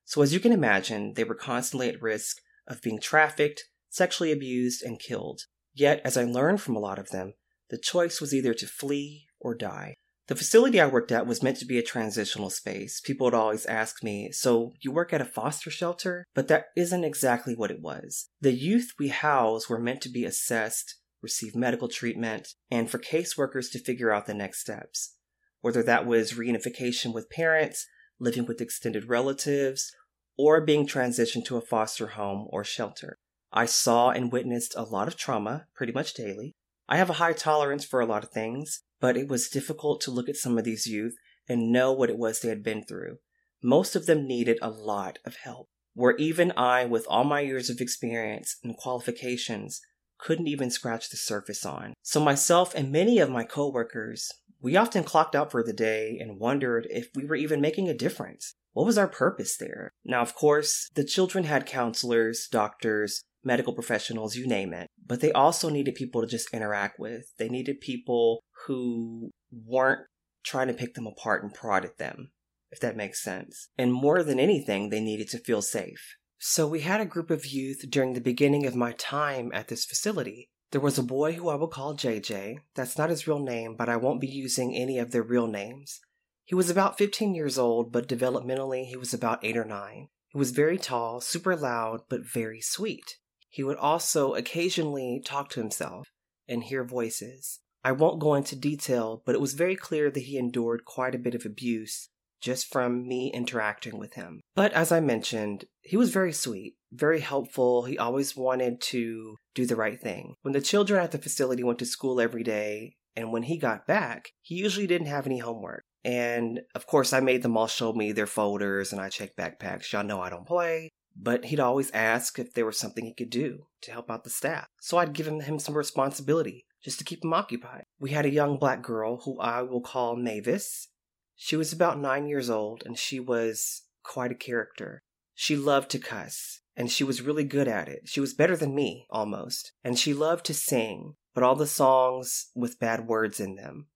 So, 0.05 0.21
as 0.21 0.35
you 0.35 0.41
can 0.41 0.53
imagine, 0.53 1.15
they 1.15 1.25
were 1.25 1.35
constantly 1.35 1.89
at 1.89 2.03
risk 2.03 2.37
of 2.67 2.83
being 2.83 3.01
trafficked, 3.01 3.65
sexually 3.89 4.31
abused, 4.31 4.83
and 4.83 5.01
killed. 5.01 5.41
Yet, 5.73 6.03
as 6.05 6.19
I 6.19 6.25
learned 6.25 6.61
from 6.61 6.77
a 6.77 6.81
lot 6.81 6.99
of 6.99 7.09
them, 7.09 7.33
the 7.75 7.81
choice 7.81 8.21
was 8.21 8.33
either 8.33 8.55
to 8.55 8.69
flee 8.69 9.27
or 9.41 9.53
die. 9.53 9.97
The 10.29 10.37
facility 10.37 10.81
I 10.81 10.87
worked 10.87 11.11
at 11.11 11.27
was 11.27 11.43
meant 11.43 11.57
to 11.57 11.67
be 11.67 11.77
a 11.77 11.83
transitional 11.83 12.49
space. 12.49 13.01
People 13.01 13.25
would 13.25 13.35
always 13.35 13.67
ask 13.67 14.01
me, 14.01 14.31
So 14.31 14.75
you 14.81 14.93
work 14.93 15.13
at 15.13 15.21
a 15.21 15.25
foster 15.25 15.73
shelter? 15.73 16.25
But 16.37 16.47
that 16.47 16.67
isn't 16.77 17.03
exactly 17.03 17.57
what 17.57 17.73
it 17.73 17.81
was. 17.81 18.29
The 18.41 18.53
youth 18.53 18.93
we 18.97 19.09
housed 19.09 19.69
were 19.69 19.81
meant 19.81 20.03
to 20.03 20.09
be 20.09 20.25
assessed, 20.25 21.01
receive 21.21 21.57
medical 21.57 21.89
treatment, 21.89 22.51
and 22.71 22.89
for 22.89 23.01
caseworkers 23.01 23.73
to 23.73 23.83
figure 23.83 24.13
out 24.13 24.27
the 24.27 24.35
next 24.35 24.61
steps. 24.61 25.17
Whether 25.61 25.83
that 25.83 26.07
was 26.07 26.35
reunification 26.35 27.13
with 27.13 27.29
parents, 27.29 27.89
living 28.21 28.47
with 28.47 28.61
extended 28.61 29.09
relatives, 29.09 29.91
or 30.39 30.61
being 30.61 30.87
transitioned 30.87 31.45
to 31.47 31.57
a 31.57 31.61
foster 31.61 32.07
home 32.07 32.47
or 32.51 32.63
shelter. 32.63 33.17
I 33.53 33.67
saw 33.67 34.11
and 34.11 34.31
witnessed 34.31 34.77
a 34.77 34.85
lot 34.85 35.09
of 35.09 35.17
trauma 35.17 35.67
pretty 35.75 35.93
much 35.93 36.15
daily. 36.15 36.55
I 36.89 36.97
have 36.99 37.11
a 37.11 37.15
high 37.15 37.33
tolerance 37.33 37.85
for 37.85 38.01
a 38.01 38.07
lot 38.07 38.25
of 38.25 38.31
things, 38.31 38.83
but 39.01 39.17
it 39.17 39.29
was 39.29 39.49
difficult 39.49 40.01
to 40.03 40.11
look 40.11 40.29
at 40.29 40.37
some 40.37 40.59
of 40.59 40.65
these 40.65 40.87
youth 40.87 41.15
and 41.49 41.73
know 41.73 41.93
what 41.93 42.11
it 42.11 42.19
was 42.19 42.41
they 42.41 42.49
had 42.49 42.63
been 42.63 42.85
through. 42.85 43.19
Most 43.63 43.97
of 43.97 44.07
them 44.07 44.27
needed 44.27 44.59
a 44.61 44.69
lot 44.69 45.19
of 45.25 45.37
help, 45.37 45.69
where 45.95 46.17
even 46.17 46.53
I, 46.57 46.85
with 46.85 47.07
all 47.09 47.25
my 47.25 47.41
years 47.41 47.71
of 47.71 47.81
experience 47.81 48.57
and 48.63 48.77
qualifications, 48.77 49.81
couldn't 50.19 50.49
even 50.49 50.71
scratch 50.71 51.09
the 51.09 51.17
surface 51.17 51.65
on. 51.65 51.95
So 52.03 52.21
myself 52.21 52.75
and 52.75 52.93
many 52.93 53.19
of 53.19 53.31
my 53.31 53.45
coworkers, 53.45 54.31
we 54.61 54.77
often 54.77 55.05
clocked 55.05 55.35
out 55.35 55.51
for 55.51 55.63
the 55.63 55.73
day 55.73 56.19
and 56.21 56.39
wondered 56.39 56.87
if 56.91 57.09
we 57.15 57.25
were 57.25 57.37
even 57.37 57.61
making 57.61 57.89
a 57.89 57.95
difference. 57.95 58.55
What 58.73 58.87
was 58.87 58.99
our 58.99 59.09
purpose 59.09 59.57
there? 59.57 59.93
Now, 60.05 60.21
of 60.21 60.35
course, 60.35 60.91
the 60.95 61.05
children 61.05 61.45
had 61.45 61.67
counselors, 61.67 62.49
doctors, 62.51 63.23
medical 63.45 63.75
professionals, 63.75 64.37
you 64.37 64.47
name 64.47 64.73
it. 64.73 64.89
But 65.07 65.21
they 65.21 65.33
also 65.33 65.69
needed 65.69 65.95
people 65.95 66.21
to 66.21 66.27
just 66.27 66.53
interact 66.53 66.99
with. 66.99 67.33
They 67.39 67.49
needed 67.49 67.81
people 67.81 68.43
who 68.67 69.31
weren't 69.53 70.07
trying 70.45 70.69
to 70.69 70.75
pick 70.75 70.95
them 70.95 71.07
apart 71.07 71.43
and 71.43 71.53
prod 71.53 71.85
at 71.85 71.99
them, 71.99 72.31
if 72.71 72.81
that 72.81 72.97
makes 72.97 73.23
sense. 73.23 73.69
And 73.79 73.93
more 73.93 74.23
than 74.23 74.39
anything, 74.39 74.91
they 74.91 75.01
needed 75.01 75.29
to 75.31 75.39
feel 75.39 75.63
safe. 75.63 76.17
So 76.39 76.67
we 76.67 76.81
had 76.81 77.01
a 77.01 77.07
group 77.07 77.31
of 77.31 77.47
youth 77.47 77.87
during 77.89 78.13
the 78.13 78.21
beginning 78.21 78.67
of 78.67 78.77
my 78.77 78.93
time 78.93 79.51
at 79.55 79.69
this 79.69 79.85
facility. 79.85 80.51
There 80.73 80.81
was 80.81 80.99
a 80.99 81.03
boy 81.03 81.35
who 81.35 81.49
I 81.49 81.55
will 81.55 81.69
call 81.69 81.97
JJ. 81.97 82.57
That's 82.75 82.99
not 82.99 83.11
his 83.11 83.27
real 83.27 83.39
name, 83.39 83.77
but 83.77 83.89
I 83.89 83.97
won't 83.97 84.21
be 84.21 84.27
using 84.27 84.75
any 84.75 84.99
of 84.99 85.13
their 85.13 85.23
real 85.23 85.47
names. 85.47 86.01
He 86.45 86.55
was 86.55 86.69
about 86.69 86.99
15 86.99 87.35
years 87.35 87.57
old, 87.57 87.93
but 87.93 88.09
developmentally 88.09 88.85
he 88.85 88.97
was 88.97 89.15
about 89.15 89.43
8 89.43 89.57
or 89.57 89.65
9. 89.65 90.09
He 90.29 90.39
was 90.39 90.51
very 90.51 90.77
tall, 90.77 91.21
super 91.21 91.57
loud, 91.57 92.03
but 92.11 92.31
very 92.31 92.61
sweet. 92.61 93.19
He 93.55 93.63
would 93.63 93.77
also 93.77 94.35
occasionally 94.35 95.23
talk 95.25 95.49
to 95.51 95.61
himself 95.61 96.09
and 96.49 96.65
hear 96.65 96.83
voices. 96.83 97.61
I 97.85 97.93
won't 97.93 98.19
go 98.19 98.35
into 98.35 98.57
detail, 98.57 99.23
but 99.25 99.37
it 99.37 99.41
was 99.41 99.55
very 99.55 99.77
clear 99.77 100.11
that 100.11 100.25
he 100.25 100.37
endured 100.37 100.85
quite 100.85 101.15
a 101.15 101.21
bit 101.21 101.37
of 101.37 101.47
abuse 101.47 102.09
just 102.41 102.67
from 102.67 103.07
me 103.07 103.31
interacting 103.33 103.97
with 103.97 104.15
him. 104.15 104.41
But 104.57 104.73
as 104.73 104.91
I 104.91 104.99
mentioned, 104.99 105.67
he 105.83 105.97
was 105.97 106.11
very 106.11 106.33
sweet, 106.33 106.75
very 106.91 107.21
helpful. 107.21 107.85
He 107.85 107.97
always 107.97 108.37
wanted 108.37 108.81
to 108.91 109.37
do 109.55 109.67
the 109.67 109.77
right 109.77 110.01
thing. 110.01 110.35
When 110.43 110.53
the 110.53 110.61
children 110.61 111.01
at 111.01 111.13
the 111.13 111.19
facility 111.19 111.63
went 111.63 111.79
to 111.79 111.87
school 111.87 112.21
every 112.21 112.43
day, 112.43 112.97
and 113.15 113.33
when 113.33 113.45
he 113.45 113.57
got 113.57 113.87
back, 113.87 114.31
he 114.43 114.57
usually 114.57 114.89
didn't 114.89 115.07
have 115.07 115.27
any 115.27 115.39
homework. 115.39 115.85
And 116.05 116.63
of 116.75 116.89
course, 116.89 117.13
I 117.13 117.21
made 117.21 117.45
them 117.45 117.57
all 117.57 117.69
show 117.69 117.93
me 117.93 118.11
their 118.11 118.27
folders 118.27 118.91
and 118.91 119.01
I 119.01 119.11
checked 119.11 119.39
backpacks. 119.39 119.93
Y'all 119.93 120.03
know 120.03 120.21
I 120.21 120.29
don't 120.29 120.45
play. 120.45 120.91
But 121.17 121.47
he'd 121.47 121.61
always 121.61 121.91
ask 121.93 122.39
if 122.39 122.55
there 122.55 122.67
was 122.67 122.79
something 122.79 123.05
he 123.05 123.15
could 123.15 123.31
do 123.31 123.67
to 123.83 123.93
help 123.93 124.11
out 124.11 124.25
the 124.25 124.31
staff. 124.31 124.67
So 124.81 124.99
I'd 124.99 125.13
give 125.13 125.29
him, 125.29 125.59
some 125.59 125.77
responsibility 125.77 126.67
just 126.83 126.99
to 126.99 127.05
keep 127.05 127.25
him 127.25 127.33
occupied. 127.33 127.85
We 127.99 128.11
had 128.11 128.27
a 128.27 128.31
young 128.31 128.59
black 128.59 128.83
girl 128.83 129.23
who 129.25 129.39
I 129.41 129.63
will 129.63 129.81
call 129.81 130.17
Mavis. 130.17 130.89
She 131.37 131.57
was 131.57 131.73
about 131.73 132.01
nine 132.01 132.27
years 132.27 132.51
old 132.51 132.83
and 132.85 132.99
she 132.99 133.21
was 133.21 133.83
quite 134.03 134.33
a 134.33 134.37
character. 134.37 135.03
She 135.35 135.57
loved 135.57 135.91
to 135.91 135.99
cuss 135.99 136.61
and 136.77 136.91
she 136.91 137.05
was 137.05 137.23
really 137.23 137.45
good 137.45 137.69
at 137.69 137.89
it. 137.89 138.03
She 138.05 138.21
was 138.21 138.35
better 138.35 138.57
than 138.57 138.75
me, 138.75 139.07
almost. 139.11 139.73
And 139.83 139.99
she 139.99 140.13
loved 140.13 140.45
to 140.47 140.55
sing, 140.55 141.15
but 141.35 141.43
all 141.43 141.57
the 141.57 141.67
songs 141.67 142.51
with 142.55 142.81
bad 142.81 143.07
words 143.07 143.41
in 143.41 143.55
them. 143.55 143.87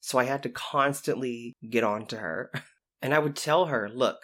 So 0.00 0.18
I 0.18 0.24
had 0.24 0.42
to 0.44 0.48
constantly 0.48 1.56
get 1.68 1.84
on 1.84 2.06
to 2.06 2.18
her. 2.18 2.50
And 3.00 3.14
I 3.14 3.20
would 3.20 3.36
tell 3.36 3.66
her, 3.66 3.88
look, 3.88 4.16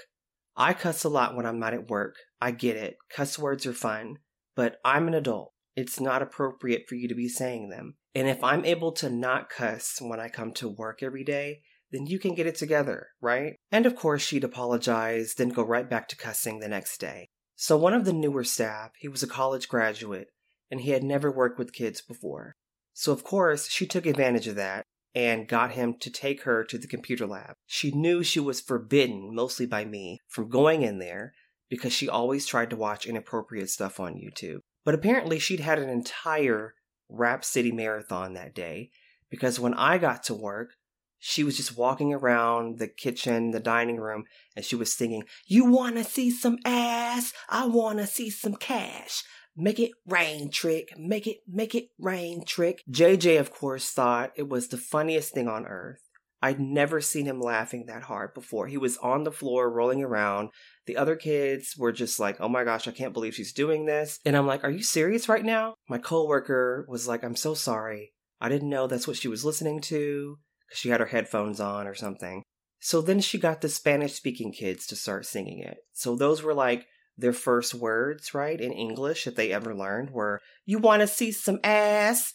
I 0.57 0.73
cuss 0.73 1.03
a 1.05 1.09
lot 1.09 1.35
when 1.35 1.47
I'm 1.47 1.59
not 1.59 1.75
at 1.75 1.91
work. 1.91 2.17
I 2.41 2.53
get 2.53 2.77
it. 2.77 2.97
Cuss 3.11 3.39
words 3.39 3.67
are 3.67 3.73
fun, 3.73 4.19
but 4.55 4.77
I'm 4.85 5.09
an 5.09 5.15
adult. 5.15 5.53
It's 5.77 5.99
not 5.99 6.23
appropriate 6.23 6.85
for 6.89 6.95
you 6.95 7.09
to 7.09 7.15
be 7.15 7.29
saying 7.29 7.71
them. 7.71 7.97
And 8.15 8.29
if 8.29 8.45
I'm 8.45 8.65
able 8.65 8.93
to 8.93 9.11
not 9.11 9.51
cuss 9.51 9.99
when 10.01 10.21
I 10.21 10.29
come 10.29 10.53
to 10.55 10.69
work 10.69 11.03
every 11.03 11.25
day, 11.25 11.63
then 11.91 12.07
you 12.07 12.21
can 12.21 12.35
get 12.35 12.47
it 12.47 12.55
together, 12.55 13.09
right? 13.21 13.57
And 13.73 13.87
of 13.87 13.97
course, 13.97 14.23
she'd 14.23 14.45
apologize, 14.45 15.35
then 15.35 15.49
go 15.49 15.65
right 15.65 15.89
back 15.89 16.09
to 16.09 16.17
cussing 16.17 16.61
the 16.61 16.69
next 16.69 16.99
day. 16.99 17.29
So, 17.57 17.77
one 17.77 17.95
of 17.95 18.05
the 18.05 18.13
newer 18.13 18.45
staff, 18.45 18.91
he 18.99 19.09
was 19.09 19.23
a 19.23 19.29
college 19.29 19.69
graduate, 19.69 20.29
and 20.71 20.81
he 20.81 20.91
had 20.91 21.05
never 21.05 21.31
worked 21.31 21.59
with 21.59 21.73
kids 21.73 22.01
before. 22.01 22.55
So, 22.93 23.13
of 23.13 23.25
course, 23.25 23.69
she 23.69 23.87
took 23.87 24.07
advantage 24.07 24.47
of 24.47 24.57
that 24.57 24.85
and 25.14 25.49
got 25.49 25.73
him 25.73 25.94
to 26.00 26.11
take 26.11 26.42
her 26.42 26.64
to 26.64 26.76
the 26.76 26.88
computer 26.88 27.26
lab. 27.26 27.54
She 27.66 27.90
knew 27.92 28.23
she 28.23 28.40
was 28.40 28.61
forbidden, 28.61 29.35
mostly 29.35 29.66
by 29.66 29.85
me, 29.85 30.21
from 30.28 30.49
going 30.49 30.83
in 30.83 30.99
there 30.99 31.33
because 31.71 31.92
she 31.92 32.09
always 32.09 32.47
tried 32.47 32.71
to 32.71 32.76
watch 32.76 33.06
inappropriate 33.06 33.71
stuff 33.71 34.00
on 34.00 34.14
YouTube. 34.14 34.59
But 34.85 34.94
apparently, 34.94 35.38
she'd 35.38 35.61
had 35.61 35.78
an 35.78 35.88
entire 35.88 36.75
Rap 37.09 37.44
City 37.44 37.73
marathon 37.73 38.35
that 38.35 38.54
day 38.54 38.90
because 39.30 39.61
when 39.61 39.75
I 39.75 39.99
got 39.99 40.23
to 40.25 40.35
work, 40.35 40.75
she 41.18 41.42
was 41.42 41.56
just 41.56 41.76
walking 41.76 42.12
around 42.12 42.78
the 42.78 42.88
kitchen, 42.88 43.50
the 43.50 43.61
dining 43.61 43.97
room, 43.97 44.25
and 44.54 44.64
she 44.64 44.76
was 44.76 44.92
singing, 44.92 45.25
You 45.47 45.64
wanna 45.64 46.04
see 46.04 46.30
some 46.30 46.59
ass? 46.66 47.33
I 47.49 47.66
wanna 47.66 48.06
see 48.06 48.28
some 48.28 48.54
cash. 48.54 49.23
Make 49.57 49.79
it 49.79 49.93
rain, 50.07 50.51
trick. 50.51 50.93
Make 50.99 51.27
it, 51.27 51.39
make 51.47 51.75
it 51.75 51.89
rain, 51.99 52.45
trick. 52.45 52.83
JJ, 52.91 53.39
of 53.39 53.53
course, 53.53 53.91
thought 53.91 54.33
it 54.37 54.49
was 54.49 54.69
the 54.69 54.77
funniest 54.77 55.33
thing 55.33 55.49
on 55.49 55.67
earth. 55.67 56.01
I'd 56.43 56.61
never 56.61 57.01
seen 57.01 57.25
him 57.25 57.41
laughing 57.41 57.87
that 57.87 58.03
hard 58.03 58.35
before. 58.35 58.67
He 58.67 58.77
was 58.77 58.99
on 58.99 59.25
the 59.25 59.33
floor 59.33 59.71
rolling 59.71 60.03
around. 60.03 60.51
The 60.87 60.99
other 60.99 61.17
kids 61.17 61.75
were 61.79 61.91
just 61.91 62.21
like, 62.21 62.39
oh 62.39 62.51
my 62.51 62.65
gosh, 62.65 62.87
I 62.87 62.91
can't 62.91 63.15
believe 63.15 63.35
she's 63.35 63.55
doing 63.55 63.87
this. 63.87 64.19
And 64.27 64.37
I'm 64.37 64.47
like, 64.47 64.63
are 64.63 64.71
you 64.71 64.83
serious 64.83 65.27
right 65.27 65.45
now? 65.45 65.77
My 65.89 65.97
coworker 65.97 66.85
was 66.87 67.09
like, 67.09 67.25
I'm 67.25 67.37
so 67.37 67.55
sorry. 67.55 68.13
I 68.43 68.51
didn't 68.51 68.69
know 68.69 68.87
that's 68.87 69.09
what 69.09 69.17
she 69.17 69.29
was 69.29 69.43
listening 69.43 69.81
to 69.83 70.39
because 70.69 70.81
she 70.81 70.91
had 70.91 71.01
her 71.01 71.07
headphones 71.07 71.61
on 71.61 71.87
or 71.87 71.95
something. 71.95 72.43
So 72.79 73.01
then 73.01 73.21
she 73.21 73.39
got 73.39 73.63
the 73.63 73.71
Spanish 73.71 74.13
speaking 74.13 74.53
kids 74.53 74.87
to 74.89 74.97
start 74.97 75.25
singing 75.25 75.61
it. 75.61 75.79
So 75.95 76.15
those 76.15 76.43
were 76.43 76.53
like 76.53 76.87
their 77.16 77.33
first 77.33 77.75
words, 77.75 78.35
right, 78.35 78.61
in 78.61 78.73
English 78.73 79.25
that 79.25 79.37
they 79.37 79.52
ever 79.52 79.75
learned 79.75 80.11
were, 80.11 80.40
You 80.66 80.78
want 80.78 81.00
to 81.00 81.06
see 81.06 81.33
some 81.33 81.61
ass? 81.62 82.33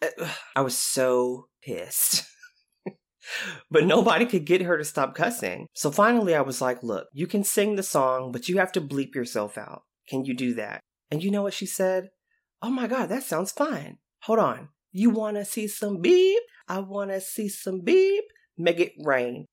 I 0.56 0.60
was 0.60 0.76
so 0.76 1.46
pissed. 1.62 2.24
but 3.70 3.84
nobody 3.84 4.26
could 4.26 4.44
get 4.44 4.62
her 4.62 4.78
to 4.78 4.84
stop 4.84 5.14
cussing. 5.14 5.66
So 5.74 5.90
finally, 5.90 6.34
I 6.34 6.42
was 6.42 6.60
like, 6.60 6.82
Look, 6.82 7.08
you 7.12 7.26
can 7.26 7.44
sing 7.44 7.76
the 7.76 7.82
song, 7.82 8.32
but 8.32 8.48
you 8.48 8.58
have 8.58 8.72
to 8.72 8.80
bleep 8.80 9.14
yourself 9.14 9.58
out. 9.58 9.82
Can 10.08 10.24
you 10.24 10.34
do 10.34 10.54
that? 10.54 10.80
And 11.10 11.22
you 11.22 11.30
know 11.30 11.42
what 11.42 11.54
she 11.54 11.66
said? 11.66 12.08
Oh 12.60 12.70
my 12.70 12.86
God, 12.86 13.08
that 13.08 13.22
sounds 13.22 13.52
fine. 13.52 13.98
Hold 14.22 14.38
on. 14.38 14.68
You 14.92 15.10
want 15.10 15.36
to 15.36 15.44
see 15.44 15.66
some 15.66 16.00
beep? 16.00 16.42
I 16.68 16.78
want 16.80 17.10
to 17.10 17.20
see 17.20 17.48
some 17.48 17.80
beep. 17.80 18.24
Make 18.56 18.78
it 18.78 18.92
rain. 19.04 19.46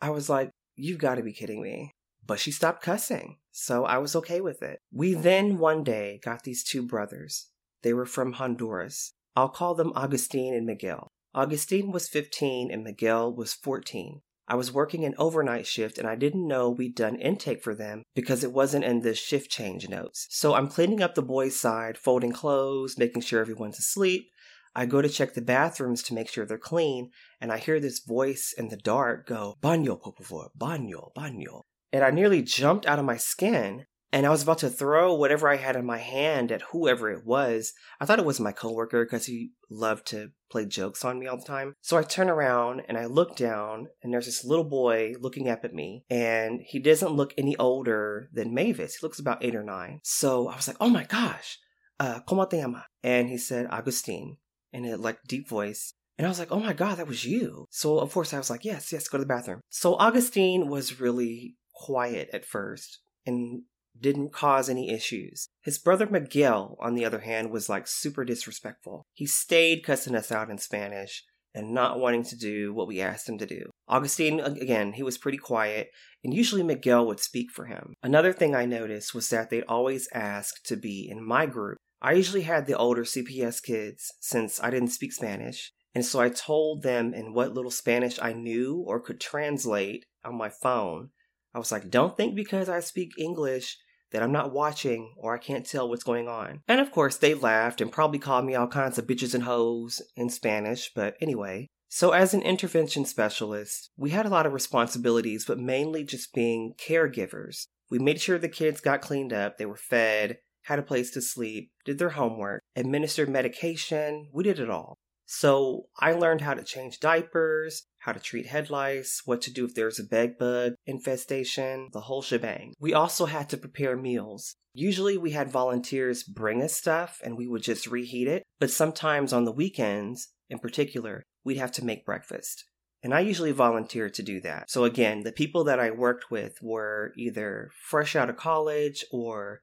I 0.00 0.10
was 0.10 0.28
like, 0.28 0.50
You've 0.74 0.98
got 0.98 1.16
to 1.16 1.22
be 1.22 1.32
kidding 1.32 1.62
me. 1.62 1.92
But 2.26 2.38
she 2.38 2.50
stopped 2.52 2.82
cussing, 2.82 3.38
so 3.50 3.84
I 3.84 3.98
was 3.98 4.14
okay 4.16 4.40
with 4.40 4.62
it. 4.62 4.80
We 4.92 5.14
then 5.14 5.58
one 5.58 5.82
day 5.82 6.20
got 6.22 6.44
these 6.44 6.62
two 6.62 6.82
brothers. 6.82 7.50
They 7.82 7.92
were 7.92 8.06
from 8.06 8.34
Honduras. 8.34 9.14
I'll 9.34 9.48
call 9.48 9.74
them 9.74 9.92
Augustine 9.94 10.54
and 10.54 10.66
Miguel. 10.66 11.08
Augustine 11.34 11.90
was 11.90 12.08
15 12.08 12.70
and 12.70 12.84
Miguel 12.84 13.34
was 13.34 13.54
14. 13.54 14.20
I 14.46 14.54
was 14.54 14.72
working 14.72 15.04
an 15.04 15.14
overnight 15.18 15.66
shift 15.66 15.98
and 15.98 16.06
I 16.06 16.14
didn't 16.14 16.46
know 16.46 16.68
we'd 16.68 16.94
done 16.94 17.16
intake 17.16 17.62
for 17.62 17.74
them 17.74 18.02
because 18.14 18.44
it 18.44 18.52
wasn't 18.52 18.84
in 18.84 19.00
the 19.00 19.14
shift 19.14 19.50
change 19.50 19.88
notes. 19.88 20.26
So 20.30 20.54
I'm 20.54 20.68
cleaning 20.68 21.02
up 21.02 21.14
the 21.14 21.22
boys' 21.22 21.58
side, 21.58 21.96
folding 21.96 22.32
clothes, 22.32 22.98
making 22.98 23.22
sure 23.22 23.40
everyone's 23.40 23.78
asleep, 23.78 24.28
I 24.74 24.86
go 24.86 25.02
to 25.02 25.08
check 25.08 25.34
the 25.34 25.42
bathrooms 25.42 26.02
to 26.04 26.14
make 26.14 26.30
sure 26.30 26.46
they're 26.46 26.56
clean, 26.56 27.10
and 27.40 27.52
I 27.52 27.58
hear 27.58 27.78
this 27.78 27.98
voice 27.98 28.54
in 28.56 28.68
the 28.68 28.76
dark 28.78 29.26
go, 29.26 29.56
favor, 29.60 30.48
baño, 30.58 31.12
baño. 31.14 31.62
And 31.92 32.04
I 32.04 32.10
nearly 32.10 32.42
jumped 32.42 32.86
out 32.86 32.98
of 32.98 33.04
my 33.04 33.16
skin, 33.16 33.86
and 34.12 34.26
I 34.26 34.30
was 34.30 34.42
about 34.42 34.58
to 34.58 34.70
throw 34.70 35.14
whatever 35.14 35.48
I 35.48 35.56
had 35.56 35.76
in 35.76 35.84
my 35.84 35.98
hand 35.98 36.52
at 36.52 36.62
whoever 36.72 37.10
it 37.10 37.24
was. 37.24 37.72
I 38.00 38.04
thought 38.04 38.18
it 38.18 38.24
was 38.24 38.40
my 38.40 38.52
coworker 38.52 39.04
because 39.04 39.26
he 39.26 39.52
loved 39.70 40.06
to 40.08 40.30
play 40.50 40.66
jokes 40.66 41.04
on 41.04 41.18
me 41.18 41.26
all 41.26 41.38
the 41.38 41.44
time. 41.44 41.74
So 41.80 41.96
I 41.96 42.02
turn 42.02 42.28
around 42.28 42.82
and 42.88 42.98
I 42.98 43.06
look 43.06 43.36
down, 43.36 43.88
and 44.02 44.12
there's 44.12 44.26
this 44.26 44.44
little 44.44 44.64
boy 44.64 45.14
looking 45.20 45.48
up 45.48 45.64
at 45.64 45.74
me, 45.74 46.04
and 46.10 46.60
he 46.64 46.78
doesn't 46.78 47.12
look 47.12 47.34
any 47.36 47.56
older 47.56 48.28
than 48.32 48.54
Mavis. 48.54 48.96
He 48.96 49.06
looks 49.06 49.18
about 49.18 49.44
eight 49.44 49.56
or 49.56 49.64
nine. 49.64 50.00
So 50.02 50.48
I 50.48 50.56
was 50.56 50.68
like, 50.68 50.78
oh 50.80 50.90
my 50.90 51.04
gosh, 51.04 51.58
uh, 52.00 52.20
¿Cómo 52.26 52.48
te 52.48 52.60
llama? 52.60 52.86
And 53.02 53.28
he 53.28 53.38
said, 53.38 53.68
Agustin 53.70 54.36
in 54.72 54.84
a 54.84 54.96
like 54.96 55.18
deep 55.26 55.48
voice. 55.48 55.94
And 56.18 56.26
I 56.26 56.28
was 56.28 56.38
like, 56.38 56.52
oh 56.52 56.60
my 56.60 56.72
God, 56.72 56.98
that 56.98 57.06
was 57.06 57.24
you. 57.24 57.66
So 57.70 57.98
of 57.98 58.12
course 58.12 58.34
I 58.34 58.38
was 58.38 58.50
like, 58.50 58.64
yes, 58.64 58.92
yes, 58.92 59.08
go 59.08 59.18
to 59.18 59.24
the 59.24 59.28
bathroom. 59.28 59.60
So 59.68 59.94
Augustine 59.94 60.68
was 60.68 61.00
really 61.00 61.56
quiet 61.74 62.28
at 62.32 62.44
first 62.44 63.00
and 63.26 63.62
didn't 63.98 64.32
cause 64.32 64.68
any 64.68 64.90
issues. 64.90 65.48
His 65.62 65.78
brother 65.78 66.06
Miguel, 66.06 66.76
on 66.80 66.94
the 66.94 67.04
other 67.04 67.20
hand, 67.20 67.50
was 67.50 67.68
like 67.68 67.86
super 67.86 68.24
disrespectful. 68.24 69.04
He 69.12 69.26
stayed 69.26 69.84
cussing 69.84 70.14
us 70.14 70.32
out 70.32 70.50
in 70.50 70.58
Spanish 70.58 71.24
and 71.54 71.74
not 71.74 72.00
wanting 72.00 72.24
to 72.24 72.36
do 72.36 72.72
what 72.72 72.88
we 72.88 73.00
asked 73.00 73.28
him 73.28 73.36
to 73.36 73.46
do. 73.46 73.70
Augustine, 73.86 74.40
again, 74.40 74.94
he 74.94 75.02
was 75.02 75.18
pretty 75.18 75.36
quiet, 75.36 75.90
and 76.24 76.32
usually 76.32 76.62
Miguel 76.62 77.06
would 77.06 77.20
speak 77.20 77.50
for 77.50 77.66
him. 77.66 77.92
Another 78.02 78.32
thing 78.32 78.54
I 78.54 78.64
noticed 78.64 79.14
was 79.14 79.28
that 79.28 79.50
they'd 79.50 79.64
always 79.68 80.08
ask 80.14 80.62
to 80.64 80.76
be 80.76 81.06
in 81.10 81.22
my 81.22 81.44
group 81.44 81.76
I 82.04 82.14
usually 82.14 82.42
had 82.42 82.66
the 82.66 82.76
older 82.76 83.04
CPS 83.04 83.62
kids 83.62 84.12
since 84.18 84.60
I 84.60 84.70
didn't 84.70 84.88
speak 84.88 85.12
Spanish. 85.12 85.72
And 85.94 86.04
so 86.04 86.18
I 86.20 86.30
told 86.30 86.82
them 86.82 87.14
in 87.14 87.32
what 87.32 87.54
little 87.54 87.70
Spanish 87.70 88.18
I 88.20 88.32
knew 88.32 88.82
or 88.88 88.98
could 88.98 89.20
translate 89.20 90.04
on 90.24 90.36
my 90.36 90.48
phone. 90.48 91.10
I 91.54 91.58
was 91.58 91.72
like, 91.72 91.90
don't 91.90 92.16
think 92.16 92.34
because 92.34 92.68
I 92.68 92.80
speak 92.80 93.12
English 93.18 93.78
that 94.12 94.22
I'm 94.22 94.32
not 94.32 94.52
watching 94.52 95.14
or 95.16 95.34
I 95.34 95.38
can't 95.38 95.66
tell 95.66 95.88
what's 95.88 96.04
going 96.04 96.28
on. 96.28 96.60
And 96.68 96.80
of 96.80 96.92
course, 96.92 97.16
they 97.16 97.34
laughed 97.34 97.80
and 97.80 97.90
probably 97.90 98.18
called 98.18 98.44
me 98.44 98.54
all 98.54 98.68
kinds 98.68 98.98
of 98.98 99.06
bitches 99.06 99.34
and 99.34 99.44
hoes 99.44 100.02
in 100.16 100.28
Spanish, 100.28 100.92
but 100.94 101.14
anyway. 101.20 101.68
So, 101.88 102.12
as 102.12 102.32
an 102.32 102.40
intervention 102.40 103.04
specialist, 103.04 103.90
we 103.98 104.10
had 104.10 104.24
a 104.24 104.30
lot 104.30 104.46
of 104.46 104.54
responsibilities, 104.54 105.44
but 105.44 105.58
mainly 105.58 106.04
just 106.04 106.32
being 106.32 106.74
caregivers. 106.78 107.66
We 107.90 107.98
made 107.98 108.20
sure 108.20 108.38
the 108.38 108.48
kids 108.48 108.80
got 108.80 109.02
cleaned 109.02 109.32
up, 109.32 109.58
they 109.58 109.66
were 109.66 109.76
fed, 109.76 110.38
had 110.62 110.78
a 110.78 110.82
place 110.82 111.10
to 111.10 111.20
sleep, 111.20 111.70
did 111.84 111.98
their 111.98 112.10
homework, 112.10 112.62
administered 112.76 113.28
medication. 113.28 114.28
We 114.32 114.44
did 114.44 114.58
it 114.58 114.70
all. 114.70 114.96
So 115.26 115.86
I 115.98 116.12
learned 116.12 116.40
how 116.42 116.54
to 116.54 116.64
change 116.64 117.00
diapers, 117.00 117.84
how 117.98 118.12
to 118.12 118.20
treat 118.20 118.46
head 118.46 118.70
lice, 118.70 119.22
what 119.24 119.40
to 119.42 119.52
do 119.52 119.64
if 119.64 119.74
there's 119.74 119.98
a 119.98 120.04
bed 120.04 120.36
bug 120.38 120.74
infestation, 120.86 121.88
the 121.92 122.02
whole 122.02 122.22
shebang. 122.22 122.74
We 122.80 122.92
also 122.92 123.26
had 123.26 123.48
to 123.50 123.56
prepare 123.56 123.96
meals. 123.96 124.54
Usually 124.74 125.16
we 125.16 125.30
had 125.30 125.50
volunteers 125.50 126.22
bring 126.22 126.62
us 126.62 126.74
stuff 126.74 127.20
and 127.22 127.36
we 127.36 127.46
would 127.46 127.62
just 127.62 127.86
reheat 127.86 128.28
it, 128.28 128.42
but 128.58 128.70
sometimes 128.70 129.32
on 129.32 129.44
the 129.44 129.52
weekends, 129.52 130.28
in 130.50 130.58
particular, 130.58 131.22
we'd 131.44 131.58
have 131.58 131.72
to 131.72 131.84
make 131.84 132.06
breakfast. 132.06 132.64
And 133.02 133.12
I 133.12 133.20
usually 133.20 133.52
volunteered 133.52 134.14
to 134.14 134.22
do 134.22 134.40
that. 134.42 134.70
So 134.70 134.84
again, 134.84 135.22
the 135.22 135.32
people 135.32 135.64
that 135.64 135.80
I 135.80 135.90
worked 135.90 136.30
with 136.30 136.62
were 136.62 137.12
either 137.16 137.70
fresh 137.88 138.14
out 138.14 138.30
of 138.30 138.36
college 138.36 139.04
or 139.10 139.62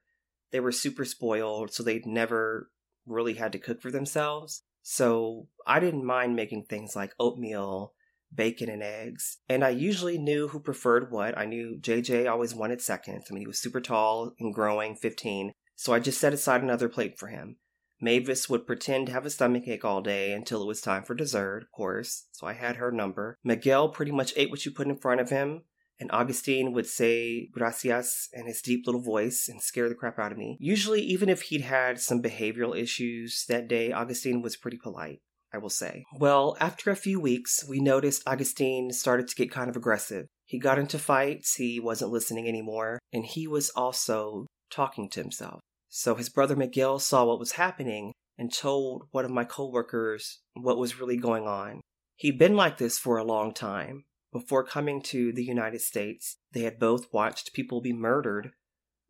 they 0.52 0.60
were 0.60 0.72
super 0.72 1.04
spoiled, 1.04 1.72
so 1.72 1.82
they'd 1.82 2.06
never 2.06 2.70
really 3.06 3.34
had 3.34 3.52
to 3.52 3.58
cook 3.58 3.80
for 3.80 3.90
themselves. 3.90 4.62
So 4.82 5.48
I 5.66 5.80
didn't 5.80 6.04
mind 6.04 6.36
making 6.36 6.64
things 6.64 6.96
like 6.96 7.14
oatmeal, 7.18 7.94
bacon, 8.34 8.68
and 8.68 8.82
eggs. 8.82 9.38
And 9.48 9.64
I 9.64 9.70
usually 9.70 10.18
knew 10.18 10.48
who 10.48 10.60
preferred 10.60 11.10
what. 11.10 11.36
I 11.36 11.44
knew 11.44 11.78
JJ 11.80 12.30
always 12.30 12.54
wanted 12.54 12.80
seconds. 12.80 13.26
I 13.30 13.34
mean, 13.34 13.42
he 13.42 13.46
was 13.46 13.60
super 13.60 13.80
tall 13.80 14.32
and 14.38 14.54
growing, 14.54 14.96
15. 14.96 15.52
So 15.76 15.92
I 15.92 15.98
just 15.98 16.20
set 16.20 16.32
aside 16.32 16.62
another 16.62 16.88
plate 16.88 17.18
for 17.18 17.28
him. 17.28 17.56
Mavis 18.00 18.48
would 18.48 18.66
pretend 18.66 19.06
to 19.06 19.12
have 19.12 19.26
a 19.26 19.30
stomach 19.30 19.68
ache 19.68 19.84
all 19.84 20.00
day 20.00 20.32
until 20.32 20.62
it 20.62 20.66
was 20.66 20.80
time 20.80 21.02
for 21.02 21.14
dessert, 21.14 21.62
of 21.62 21.70
course, 21.70 22.28
so 22.32 22.46
I 22.46 22.54
had 22.54 22.76
her 22.76 22.90
number. 22.90 23.38
Miguel 23.44 23.90
pretty 23.90 24.12
much 24.12 24.32
ate 24.36 24.50
what 24.50 24.64
you 24.64 24.72
put 24.72 24.86
in 24.86 24.96
front 24.96 25.20
of 25.20 25.28
him, 25.28 25.62
and 26.00 26.10
Augustine 26.10 26.72
would 26.72 26.86
say 26.86 27.48
gracias 27.52 28.28
in 28.32 28.46
his 28.46 28.62
deep 28.62 28.86
little 28.86 29.02
voice 29.02 29.48
and 29.48 29.62
scare 29.62 29.88
the 29.88 29.94
crap 29.94 30.18
out 30.18 30.32
of 30.32 30.38
me. 30.38 30.56
Usually, 30.58 31.02
even 31.02 31.28
if 31.28 31.42
he'd 31.42 31.60
had 31.60 32.00
some 32.00 32.22
behavioral 32.22 32.76
issues 32.76 33.44
that 33.48 33.68
day, 33.68 33.92
Augustine 33.92 34.42
was 34.42 34.56
pretty 34.56 34.78
polite. 34.78 35.20
I 35.52 35.58
will 35.58 35.68
say. 35.68 36.04
Well, 36.16 36.56
after 36.60 36.90
a 36.90 36.96
few 36.96 37.18
weeks, 37.20 37.64
we 37.68 37.80
noticed 37.80 38.22
Augustine 38.24 38.92
started 38.92 39.26
to 39.28 39.34
get 39.34 39.50
kind 39.50 39.68
of 39.68 39.74
aggressive. 39.74 40.26
He 40.44 40.60
got 40.60 40.78
into 40.78 40.98
fights, 40.98 41.56
he 41.56 41.80
wasn't 41.80 42.12
listening 42.12 42.46
anymore, 42.46 43.00
and 43.12 43.26
he 43.26 43.48
was 43.48 43.70
also 43.70 44.46
talking 44.70 45.08
to 45.10 45.20
himself. 45.20 45.60
So 45.88 46.14
his 46.14 46.28
brother 46.28 46.54
Miguel 46.54 47.00
saw 47.00 47.24
what 47.24 47.40
was 47.40 47.52
happening 47.52 48.12
and 48.38 48.52
told 48.52 49.08
one 49.10 49.24
of 49.24 49.30
my 49.32 49.44
coworkers 49.44 50.40
what 50.54 50.78
was 50.78 51.00
really 51.00 51.16
going 51.16 51.48
on. 51.48 51.80
He'd 52.14 52.38
been 52.38 52.54
like 52.54 52.78
this 52.78 52.98
for 52.98 53.16
a 53.16 53.24
long 53.24 53.52
time. 53.52 54.04
Before 54.32 54.64
coming 54.64 55.02
to 55.02 55.32
the 55.32 55.44
United 55.44 55.80
States, 55.80 56.36
they 56.52 56.60
had 56.60 56.78
both 56.78 57.12
watched 57.12 57.52
people 57.52 57.80
be 57.80 57.92
murdered 57.92 58.52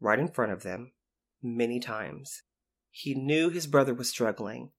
right 0.00 0.18
in 0.18 0.28
front 0.28 0.52
of 0.52 0.62
them 0.62 0.92
many 1.42 1.78
times. 1.78 2.42
He 2.90 3.14
knew 3.14 3.50
his 3.50 3.66
brother 3.66 3.92
was 3.92 4.08
struggling, 4.08 4.70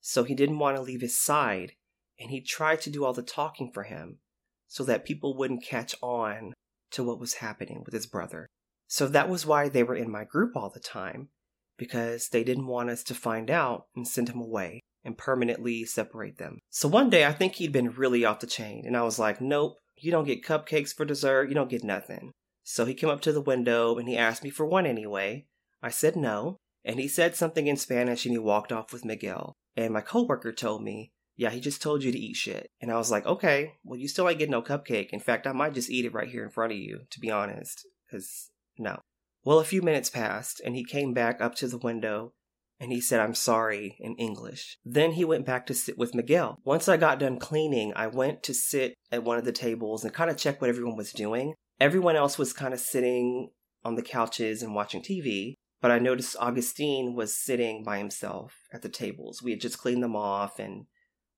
so 0.00 0.24
he 0.24 0.34
didn't 0.34 0.58
want 0.58 0.76
to 0.76 0.82
leave 0.82 1.02
his 1.02 1.18
side, 1.18 1.72
and 2.18 2.30
he 2.30 2.40
tried 2.40 2.80
to 2.82 2.90
do 2.90 3.04
all 3.04 3.12
the 3.12 3.22
talking 3.22 3.70
for 3.72 3.82
him 3.82 4.18
so 4.66 4.84
that 4.84 5.04
people 5.04 5.36
wouldn't 5.36 5.64
catch 5.64 5.94
on 6.00 6.54
to 6.92 7.04
what 7.04 7.20
was 7.20 7.34
happening 7.34 7.82
with 7.84 7.92
his 7.92 8.06
brother. 8.06 8.46
So 8.86 9.06
that 9.08 9.28
was 9.28 9.46
why 9.46 9.68
they 9.68 9.82
were 9.82 9.94
in 9.94 10.10
my 10.10 10.24
group 10.24 10.56
all 10.56 10.70
the 10.70 10.80
time, 10.80 11.28
because 11.76 12.28
they 12.28 12.42
didn't 12.42 12.66
want 12.66 12.88
us 12.88 13.04
to 13.04 13.14
find 13.14 13.50
out 13.50 13.86
and 13.94 14.08
send 14.08 14.30
him 14.30 14.40
away 14.40 14.80
and 15.04 15.16
permanently 15.16 15.84
separate 15.84 16.38
them. 16.38 16.58
So 16.70 16.88
one 16.88 17.10
day 17.10 17.24
I 17.24 17.32
think 17.32 17.54
he'd 17.54 17.72
been 17.72 17.90
really 17.90 18.24
off 18.24 18.40
the 18.40 18.46
chain, 18.46 18.84
and 18.86 18.96
I 18.96 19.02
was 19.02 19.18
like, 19.18 19.40
nope, 19.40 19.76
you 20.04 20.10
don't 20.10 20.26
get 20.26 20.44
cupcakes 20.44 20.94
for 20.94 21.04
dessert, 21.04 21.48
you 21.48 21.54
don't 21.54 21.70
get 21.70 21.84
nothing. 21.84 22.32
So 22.62 22.84
he 22.84 22.94
came 22.94 23.10
up 23.10 23.20
to 23.22 23.32
the 23.32 23.40
window 23.40 23.96
and 23.96 24.08
he 24.08 24.16
asked 24.16 24.44
me 24.44 24.50
for 24.50 24.66
one 24.66 24.86
anyway. 24.86 25.46
I 25.82 25.90
said 25.90 26.16
no, 26.16 26.56
and 26.84 27.00
he 27.00 27.08
said 27.08 27.34
something 27.34 27.66
in 27.66 27.76
Spanish 27.76 28.24
and 28.24 28.32
he 28.32 28.38
walked 28.38 28.72
off 28.72 28.92
with 28.92 29.04
Miguel. 29.04 29.54
And 29.76 29.92
my 29.92 30.00
coworker 30.00 30.52
told 30.52 30.82
me, 30.82 31.12
yeah, 31.36 31.50
he 31.50 31.60
just 31.60 31.80
told 31.80 32.02
you 32.02 32.12
to 32.12 32.18
eat 32.18 32.36
shit. 32.36 32.68
And 32.80 32.92
I 32.92 32.96
was 32.96 33.10
like, 33.10 33.24
okay, 33.24 33.74
well, 33.82 33.98
you 33.98 34.08
still 34.08 34.28
ain't 34.28 34.38
getting 34.38 34.52
no 34.52 34.62
cupcake. 34.62 35.10
In 35.10 35.20
fact, 35.20 35.46
I 35.46 35.52
might 35.52 35.74
just 35.74 35.90
eat 35.90 36.04
it 36.04 36.12
right 36.12 36.28
here 36.28 36.44
in 36.44 36.50
front 36.50 36.72
of 36.72 36.78
you, 36.78 37.00
to 37.10 37.20
be 37.20 37.30
honest, 37.30 37.86
because 38.06 38.50
no. 38.78 39.00
Well, 39.42 39.58
a 39.58 39.64
few 39.64 39.80
minutes 39.80 40.10
passed 40.10 40.60
and 40.64 40.76
he 40.76 40.84
came 40.84 41.14
back 41.14 41.40
up 41.40 41.54
to 41.56 41.68
the 41.68 41.78
window 41.78 42.34
and 42.80 42.90
he 42.90 43.00
said, 43.00 43.20
I'm 43.20 43.34
sorry 43.34 43.96
in 44.00 44.16
English. 44.16 44.78
Then 44.84 45.12
he 45.12 45.24
went 45.24 45.44
back 45.44 45.66
to 45.66 45.74
sit 45.74 45.98
with 45.98 46.14
Miguel. 46.14 46.58
Once 46.64 46.88
I 46.88 46.96
got 46.96 47.18
done 47.18 47.38
cleaning, 47.38 47.92
I 47.94 48.06
went 48.06 48.42
to 48.44 48.54
sit 48.54 48.94
at 49.12 49.22
one 49.22 49.36
of 49.36 49.44
the 49.44 49.52
tables 49.52 50.02
and 50.02 50.14
kind 50.14 50.30
of 50.30 50.38
check 50.38 50.60
what 50.60 50.70
everyone 50.70 50.96
was 50.96 51.12
doing. 51.12 51.54
Everyone 51.78 52.16
else 52.16 52.38
was 52.38 52.54
kind 52.54 52.72
of 52.72 52.80
sitting 52.80 53.50
on 53.84 53.96
the 53.96 54.02
couches 54.02 54.62
and 54.62 54.74
watching 54.74 55.02
TV. 55.02 55.54
But 55.82 55.90
I 55.90 55.98
noticed 55.98 56.36
Augustine 56.38 57.14
was 57.14 57.34
sitting 57.34 57.84
by 57.84 57.98
himself 57.98 58.54
at 58.72 58.82
the 58.82 58.88
tables. 58.88 59.42
We 59.42 59.52
had 59.52 59.60
just 59.60 59.78
cleaned 59.78 60.02
them 60.02 60.16
off 60.16 60.58
and 60.58 60.86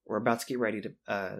were 0.06 0.16
about 0.16 0.40
to 0.40 0.46
get 0.46 0.58
ready 0.58 0.80
to 0.80 0.92
uh, 1.06 1.36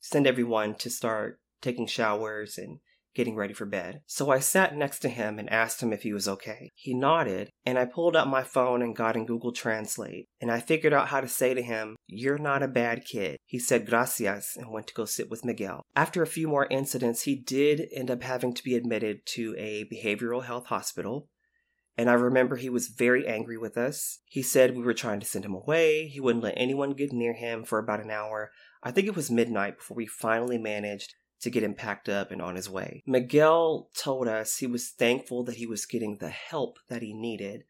send 0.00 0.26
everyone 0.26 0.74
to 0.76 0.90
start 0.90 1.40
taking 1.60 1.86
showers 1.86 2.58
and 2.58 2.78
getting 3.14 3.36
ready 3.36 3.54
for 3.54 3.66
bed. 3.66 4.00
So 4.06 4.30
I 4.30 4.38
sat 4.38 4.76
next 4.76 5.00
to 5.00 5.08
him 5.08 5.38
and 5.38 5.50
asked 5.50 5.82
him 5.82 5.92
if 5.92 6.02
he 6.02 6.12
was 6.12 6.28
okay. 6.28 6.72
He 6.74 6.94
nodded, 6.94 7.50
and 7.64 7.78
I 7.78 7.84
pulled 7.84 8.16
out 8.16 8.28
my 8.28 8.42
phone 8.42 8.82
and 8.82 8.96
got 8.96 9.16
in 9.16 9.26
Google 9.26 9.52
Translate, 9.52 10.26
and 10.40 10.50
I 10.50 10.60
figured 10.60 10.92
out 10.92 11.08
how 11.08 11.20
to 11.20 11.28
say 11.28 11.54
to 11.54 11.62
him, 11.62 11.96
You're 12.06 12.38
not 12.38 12.62
a 12.62 12.68
bad 12.68 13.04
kid. 13.04 13.38
He 13.44 13.58
said 13.58 13.86
gracias 13.86 14.56
and 14.56 14.70
went 14.70 14.86
to 14.88 14.94
go 14.94 15.04
sit 15.04 15.30
with 15.30 15.44
Miguel. 15.44 15.82
After 15.94 16.22
a 16.22 16.26
few 16.26 16.48
more 16.48 16.66
incidents, 16.70 17.22
he 17.22 17.36
did 17.36 17.88
end 17.94 18.10
up 18.10 18.22
having 18.22 18.54
to 18.54 18.64
be 18.64 18.74
admitted 18.74 19.26
to 19.26 19.54
a 19.58 19.84
behavioral 19.92 20.44
health 20.44 20.66
hospital. 20.66 21.28
And 21.96 22.10
I 22.10 22.14
remember 22.14 22.56
he 22.56 22.70
was 22.70 22.88
very 22.88 23.26
angry 23.26 23.56
with 23.56 23.78
us. 23.78 24.18
He 24.26 24.42
said 24.42 24.76
we 24.76 24.82
were 24.82 24.94
trying 24.94 25.20
to 25.20 25.26
send 25.26 25.44
him 25.44 25.54
away. 25.54 26.08
He 26.08 26.18
wouldn't 26.18 26.42
let 26.42 26.54
anyone 26.56 26.90
get 26.90 27.12
near 27.12 27.34
him 27.34 27.62
for 27.62 27.78
about 27.78 28.02
an 28.02 28.10
hour. 28.10 28.50
I 28.82 28.90
think 28.90 29.06
it 29.06 29.14
was 29.14 29.30
midnight 29.30 29.78
before 29.78 29.96
we 29.96 30.06
finally 30.06 30.58
managed 30.58 31.14
to 31.44 31.50
get 31.50 31.62
him 31.62 31.74
packed 31.74 32.08
up 32.08 32.30
and 32.30 32.42
on 32.42 32.56
his 32.56 32.68
way. 32.68 33.02
Miguel 33.06 33.88
told 33.96 34.26
us 34.26 34.56
he 34.56 34.66
was 34.66 34.88
thankful 34.90 35.44
that 35.44 35.56
he 35.56 35.66
was 35.66 35.86
getting 35.86 36.16
the 36.16 36.30
help 36.30 36.78
that 36.88 37.02
he 37.02 37.14
needed. 37.14 37.64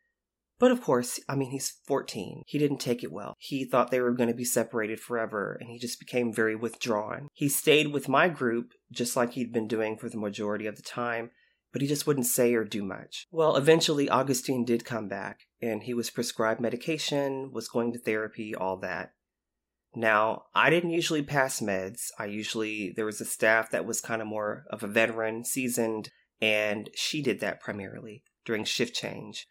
But 0.59 0.71
of 0.71 0.81
course, 0.81 1.21
I 1.29 1.35
mean, 1.35 1.51
he's 1.51 1.81
14. 1.87 2.45
He 2.47 2.59
didn't 2.59 2.79
take 2.79 3.03
it 3.03 3.13
well. 3.13 3.35
He 3.39 3.65
thought 3.65 3.91
they 3.91 4.01
were 4.01 4.13
going 4.13 4.29
to 4.29 4.35
be 4.35 4.45
separated 4.45 5.01
forever, 5.01 5.59
and 5.61 5.69
he 5.69 5.79
just 5.79 5.99
became 5.99 6.33
very 6.33 6.55
withdrawn. 6.55 7.29
He 7.33 7.49
stayed 7.49 7.89
with 7.89 8.09
my 8.09 8.29
group, 8.29 8.73
just 8.91 9.17
like 9.17 9.33
he'd 9.33 9.53
been 9.53 9.69
doing 9.69 9.97
for 9.97 10.09
the 10.09 10.17
majority 10.17 10.67
of 10.67 10.77
the 10.77 10.83
time, 10.83 11.31
but 11.73 11.83
he 11.83 11.89
just 11.89 12.07
wouldn't 12.07 12.27
say 12.27 12.55
or 12.55 12.65
do 12.65 12.85
much. 12.85 13.27
Well, 13.33 13.57
eventually, 13.57 14.09
Augustine 14.09 14.65
did 14.65 14.85
come 14.85 15.09
back, 15.09 15.41
and 15.61 15.83
he 15.83 15.93
was 15.93 16.09
prescribed 16.09 16.61
medication, 16.61 17.51
was 17.53 17.69
going 17.69 17.93
to 17.93 17.99
therapy, 17.99 18.55
all 18.55 18.77
that. 18.79 19.13
Now, 19.97 20.45
I 20.55 20.71
didn't 20.71 20.91
usually 20.91 21.23
pass 21.23 21.61
meds. 21.61 22.09
I 22.19 22.27
usually, 22.27 22.93
there 22.97 23.07
was 23.07 23.21
a 23.21 23.25
staff 23.25 23.71
that 23.71 23.87
was 23.87 24.01
kind 24.01 24.21
of 24.21 24.29
more 24.29 24.65
of 24.71 24.83
a 24.83 24.89
veteran, 24.89 25.45
seasoned, 25.45 26.11
and 26.41 26.91
she 26.95 27.23
did 27.23 27.41
that 27.41 27.61
primarily 27.61 28.23
during 28.45 28.65
shift 28.65 28.95
change 28.95 29.47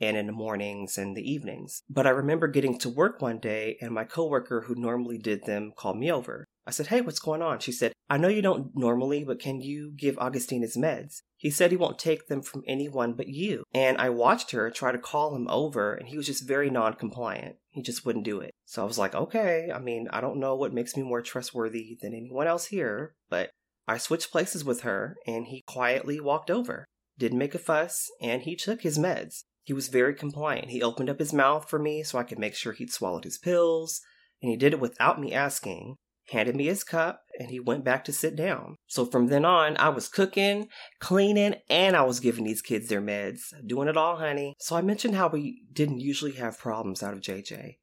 and 0.00 0.16
in 0.16 0.26
the 0.26 0.32
mornings 0.32 0.96
and 0.96 1.16
the 1.16 1.30
evenings. 1.30 1.82
But 1.90 2.06
I 2.06 2.10
remember 2.10 2.48
getting 2.48 2.78
to 2.78 2.88
work 2.88 3.20
one 3.20 3.38
day 3.38 3.76
and 3.80 3.92
my 3.92 4.04
coworker 4.04 4.62
who 4.62 4.74
normally 4.74 5.18
did 5.18 5.44
them 5.44 5.72
called 5.76 5.98
me 5.98 6.10
over. 6.10 6.46
I 6.70 6.72
said, 6.72 6.86
Hey, 6.86 7.00
what's 7.00 7.18
going 7.18 7.42
on? 7.42 7.58
She 7.58 7.72
said, 7.72 7.92
I 8.08 8.16
know 8.16 8.28
you 8.28 8.42
don't 8.42 8.70
normally, 8.76 9.24
but 9.24 9.40
can 9.40 9.60
you 9.60 9.92
give 9.96 10.16
Augustine 10.20 10.62
his 10.62 10.76
meds? 10.76 11.22
He 11.36 11.50
said 11.50 11.72
he 11.72 11.76
won't 11.76 11.98
take 11.98 12.28
them 12.28 12.42
from 12.42 12.62
anyone 12.64 13.14
but 13.14 13.26
you. 13.26 13.64
And 13.74 13.98
I 13.98 14.10
watched 14.10 14.52
her 14.52 14.70
try 14.70 14.92
to 14.92 14.98
call 14.98 15.34
him 15.34 15.48
over, 15.48 15.94
and 15.94 16.06
he 16.06 16.16
was 16.16 16.26
just 16.26 16.46
very 16.46 16.70
non 16.70 16.94
compliant. 16.94 17.56
He 17.70 17.82
just 17.82 18.06
wouldn't 18.06 18.24
do 18.24 18.38
it. 18.38 18.52
So 18.66 18.82
I 18.82 18.84
was 18.84 18.98
like, 18.98 19.16
okay, 19.16 19.72
I 19.74 19.80
mean, 19.80 20.06
I 20.12 20.20
don't 20.20 20.38
know 20.38 20.54
what 20.54 20.72
makes 20.72 20.96
me 20.96 21.02
more 21.02 21.22
trustworthy 21.22 21.98
than 22.00 22.14
anyone 22.14 22.46
else 22.46 22.66
here, 22.66 23.16
but 23.28 23.50
I 23.88 23.98
switched 23.98 24.30
places 24.30 24.64
with 24.64 24.82
her, 24.82 25.16
and 25.26 25.46
he 25.46 25.64
quietly 25.66 26.20
walked 26.20 26.52
over. 26.52 26.84
Didn't 27.18 27.38
make 27.38 27.56
a 27.56 27.58
fuss, 27.58 28.08
and 28.22 28.42
he 28.42 28.54
took 28.54 28.82
his 28.82 28.96
meds. 28.96 29.42
He 29.64 29.72
was 29.72 29.88
very 29.88 30.14
compliant. 30.14 30.70
He 30.70 30.84
opened 30.84 31.10
up 31.10 31.18
his 31.18 31.32
mouth 31.32 31.68
for 31.68 31.80
me 31.80 32.04
so 32.04 32.16
I 32.16 32.22
could 32.22 32.38
make 32.38 32.54
sure 32.54 32.74
he'd 32.74 32.92
swallowed 32.92 33.24
his 33.24 33.38
pills, 33.38 34.00
and 34.40 34.52
he 34.52 34.56
did 34.56 34.72
it 34.72 34.78
without 34.78 35.20
me 35.20 35.32
asking. 35.32 35.96
Handed 36.30 36.54
me 36.54 36.66
his 36.66 36.84
cup, 36.84 37.24
and 37.40 37.50
he 37.50 37.58
went 37.58 37.82
back 37.84 38.04
to 38.04 38.12
sit 38.12 38.36
down. 38.36 38.76
So 38.86 39.04
from 39.04 39.26
then 39.26 39.44
on, 39.44 39.76
I 39.78 39.88
was 39.88 40.06
cooking, 40.06 40.68
cleaning, 41.00 41.56
and 41.68 41.96
I 41.96 42.02
was 42.02 42.20
giving 42.20 42.44
these 42.44 42.62
kids 42.62 42.88
their 42.88 43.02
meds. 43.02 43.52
Doing 43.66 43.88
it 43.88 43.96
all, 43.96 44.16
honey. 44.16 44.54
So 44.60 44.76
I 44.76 44.80
mentioned 44.80 45.16
how 45.16 45.28
we 45.28 45.64
didn't 45.72 45.98
usually 45.98 46.32
have 46.32 46.56
problems 46.56 47.02
out 47.02 47.14
of 47.14 47.20
JJ. 47.20 47.78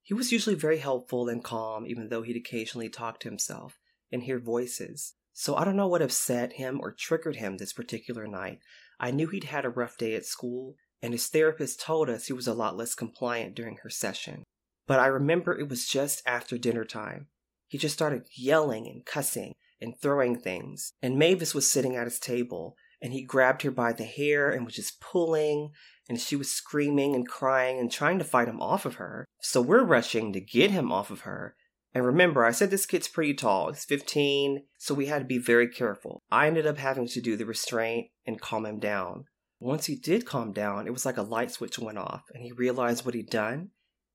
He 0.00 0.14
was 0.14 0.30
usually 0.30 0.54
very 0.54 0.78
helpful 0.78 1.28
and 1.28 1.42
calm, 1.42 1.84
even 1.84 2.08
though 2.08 2.22
he'd 2.22 2.36
occasionally 2.36 2.88
talk 2.88 3.18
to 3.20 3.28
himself 3.28 3.80
and 4.12 4.22
hear 4.22 4.38
voices. 4.38 5.14
So 5.32 5.56
I 5.56 5.64
don't 5.64 5.76
know 5.76 5.88
what 5.88 6.02
upset 6.02 6.52
him 6.52 6.78
or 6.80 6.92
triggered 6.92 7.36
him 7.36 7.56
this 7.56 7.72
particular 7.72 8.28
night. 8.28 8.60
I 9.00 9.10
knew 9.10 9.26
he'd 9.26 9.44
had 9.44 9.64
a 9.64 9.70
rough 9.70 9.98
day 9.98 10.14
at 10.14 10.24
school, 10.24 10.76
and 11.02 11.12
his 11.12 11.26
therapist 11.26 11.80
told 11.80 12.08
us 12.08 12.26
he 12.26 12.32
was 12.32 12.46
a 12.46 12.54
lot 12.54 12.76
less 12.76 12.94
compliant 12.94 13.56
during 13.56 13.78
her 13.78 13.90
session. 13.90 14.44
But 14.86 15.00
I 15.00 15.06
remember 15.06 15.58
it 15.58 15.68
was 15.68 15.88
just 15.88 16.22
after 16.24 16.56
dinner 16.56 16.84
time. 16.84 17.26
He 17.72 17.78
just 17.78 17.94
started 17.94 18.26
yelling 18.36 18.86
and 18.86 19.02
cussing 19.02 19.54
and 19.80 19.98
throwing 19.98 20.38
things. 20.38 20.92
And 21.00 21.18
Mavis 21.18 21.54
was 21.54 21.70
sitting 21.70 21.96
at 21.96 22.04
his 22.04 22.18
table, 22.18 22.76
and 23.00 23.14
he 23.14 23.24
grabbed 23.24 23.62
her 23.62 23.70
by 23.70 23.94
the 23.94 24.04
hair 24.04 24.50
and 24.50 24.66
was 24.66 24.74
just 24.74 25.00
pulling, 25.00 25.70
and 26.06 26.20
she 26.20 26.36
was 26.36 26.50
screaming 26.50 27.14
and 27.14 27.26
crying 27.26 27.78
and 27.78 27.90
trying 27.90 28.18
to 28.18 28.26
fight 28.26 28.46
him 28.46 28.60
off 28.60 28.84
of 28.84 28.96
her. 28.96 29.24
So 29.40 29.62
we're 29.62 29.84
rushing 29.84 30.34
to 30.34 30.40
get 30.42 30.70
him 30.70 30.92
off 30.92 31.10
of 31.10 31.22
her. 31.22 31.56
And 31.94 32.04
remember, 32.04 32.44
I 32.44 32.50
said 32.50 32.70
this 32.70 32.84
kid's 32.84 33.08
pretty 33.08 33.32
tall. 33.32 33.72
He's 33.72 33.86
15, 33.86 34.64
so 34.76 34.92
we 34.92 35.06
had 35.06 35.20
to 35.20 35.24
be 35.24 35.38
very 35.38 35.66
careful. 35.66 36.20
I 36.30 36.48
ended 36.48 36.66
up 36.66 36.76
having 36.76 37.08
to 37.08 37.22
do 37.22 37.38
the 37.38 37.46
restraint 37.46 38.08
and 38.26 38.38
calm 38.38 38.66
him 38.66 38.80
down. 38.80 39.24
Once 39.58 39.86
he 39.86 39.96
did 39.96 40.26
calm 40.26 40.52
down, 40.52 40.86
it 40.86 40.92
was 40.92 41.06
like 41.06 41.16
a 41.16 41.22
light 41.22 41.52
switch 41.52 41.78
went 41.78 41.96
off 41.96 42.24
and 42.34 42.42
he 42.42 42.52
realized 42.52 43.06
what 43.06 43.14
he'd 43.14 43.30
done 43.30 43.70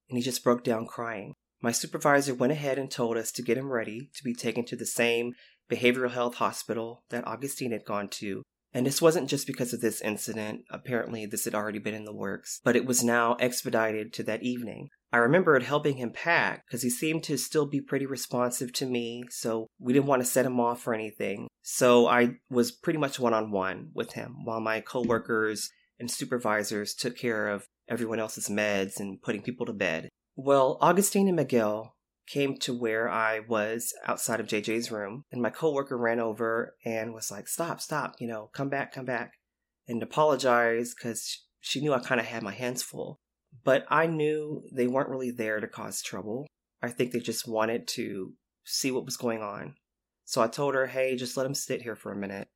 and 0.10 0.18
he 0.20 0.22
just 0.22 0.44
broke 0.44 0.64
down 0.64 0.86
crying. 0.86 1.34
My 1.62 1.72
supervisor 1.72 2.34
went 2.34 2.54
ahead 2.54 2.78
and 2.78 2.90
told 2.90 3.18
us 3.18 3.32
to 3.34 3.42
get 3.42 3.58
him 3.58 3.72
ready 3.72 4.10
to 4.16 4.24
be 4.24 4.34
taken 4.34 4.66
to 4.66 4.76
the 4.76 4.86
same 4.86 5.34
behavioral 5.72 6.12
health 6.12 6.36
hospital 6.36 7.04
that 7.10 7.28
Augustine 7.28 7.72
had 7.72 7.86
gone 7.86 8.08
to. 8.10 8.44
And 8.74 8.86
this 8.86 9.02
wasn't 9.02 9.30
just 9.30 9.48
because 9.48 9.74
of 9.74 9.82
this 9.82 10.02
incident. 10.02 10.62
Apparently, 10.70 11.26
this 11.26 11.46
had 11.46 11.56
already 11.56 11.80
been 11.80 11.96
in 11.96 12.06
the 12.06 12.14
works, 12.14 12.60
but 12.64 12.76
it 12.76 12.86
was 12.86 13.04
now 13.04 13.36
expedited 13.40 14.14
to 14.14 14.24
that 14.24 14.44
evening. 14.44 14.90
I 15.12 15.18
remembered 15.18 15.64
helping 15.64 15.98
him 15.98 16.12
pack 16.12 16.66
because 16.68 16.84
he 16.84 16.90
seemed 16.90 17.24
to 17.24 17.38
still 17.38 17.66
be 17.66 17.82
pretty 17.82 18.06
responsive 18.06 18.74
to 18.74 18.86
me, 18.86 19.24
so 19.30 19.68
we 19.80 19.94
didn't 19.94 20.08
want 20.08 20.22
to 20.22 20.28
set 20.28 20.46
him 20.46 20.60
off 20.60 20.86
or 20.86 20.94
anything. 20.94 21.48
So 21.64 22.08
I 22.08 22.36
was 22.50 22.72
pretty 22.72 23.00
much 23.00 23.20
one 23.20 23.34
on 23.34 23.52
one 23.52 23.90
with 23.94 24.14
him 24.14 24.44
while 24.44 24.60
my 24.60 24.82
coworkers 24.82 25.70
and 26.00 26.12
supervisors 26.12 26.94
took 26.94 27.18
care 27.18 27.48
of 27.48 27.66
everyone 27.90 28.20
else's 28.20 28.50
meds 28.50 29.00
and 29.00 29.22
putting 29.22 29.42
people 29.42 29.66
to 29.66 29.74
bed. 29.74 30.10
Well, 30.40 30.78
Augustine 30.82 31.28
and 31.28 31.36
Miguel 31.36 31.96
came 32.28 32.58
to 32.60 32.72
where 32.72 33.10
I 33.10 33.40
was 33.40 33.92
outside 34.06 34.40
of 34.40 34.46
JJ's 34.46 34.92
room, 34.92 35.26
and 35.32 35.42
my 35.42 35.50
coworker 35.50 35.98
ran 35.98 36.20
over 36.20 36.76
and 36.86 37.12
was 37.16 37.32
like, 37.32 37.48
"Stop, 37.48 37.82
stop! 37.82 38.18
You 38.20 38.28
know, 38.28 38.52
come 38.54 38.70
back, 38.70 38.94
come 38.94 39.06
back," 39.06 39.34
and 39.88 40.04
apologized 40.04 40.96
because 40.96 41.44
she 41.60 41.82
knew 41.82 41.92
I 41.92 42.00
kind 42.00 42.22
of 42.22 42.28
had 42.28 42.44
my 42.44 42.54
hands 42.54 42.84
full. 42.84 43.20
But 43.64 43.86
I 43.90 44.06
knew 44.06 44.64
they 44.72 44.86
weren't 44.86 45.10
really 45.10 45.32
there 45.32 45.60
to 45.60 45.68
cause 45.68 46.04
trouble. 46.04 46.46
I 46.84 46.90
think 46.90 47.12
they 47.12 47.20
just 47.20 47.48
wanted 47.48 47.88
to 47.96 48.34
see 48.64 48.92
what 48.92 49.06
was 49.06 49.18
going 49.18 49.42
on. 49.42 49.76
So 50.24 50.44
I 50.44 50.48
told 50.48 50.76
her, 50.76 50.86
hey, 50.86 51.16
just 51.16 51.36
let 51.36 51.44
them 51.44 51.56
sit 51.56 51.82
here 51.82 51.96
for 51.96 52.12
a 52.12 52.16
minute 52.16 52.48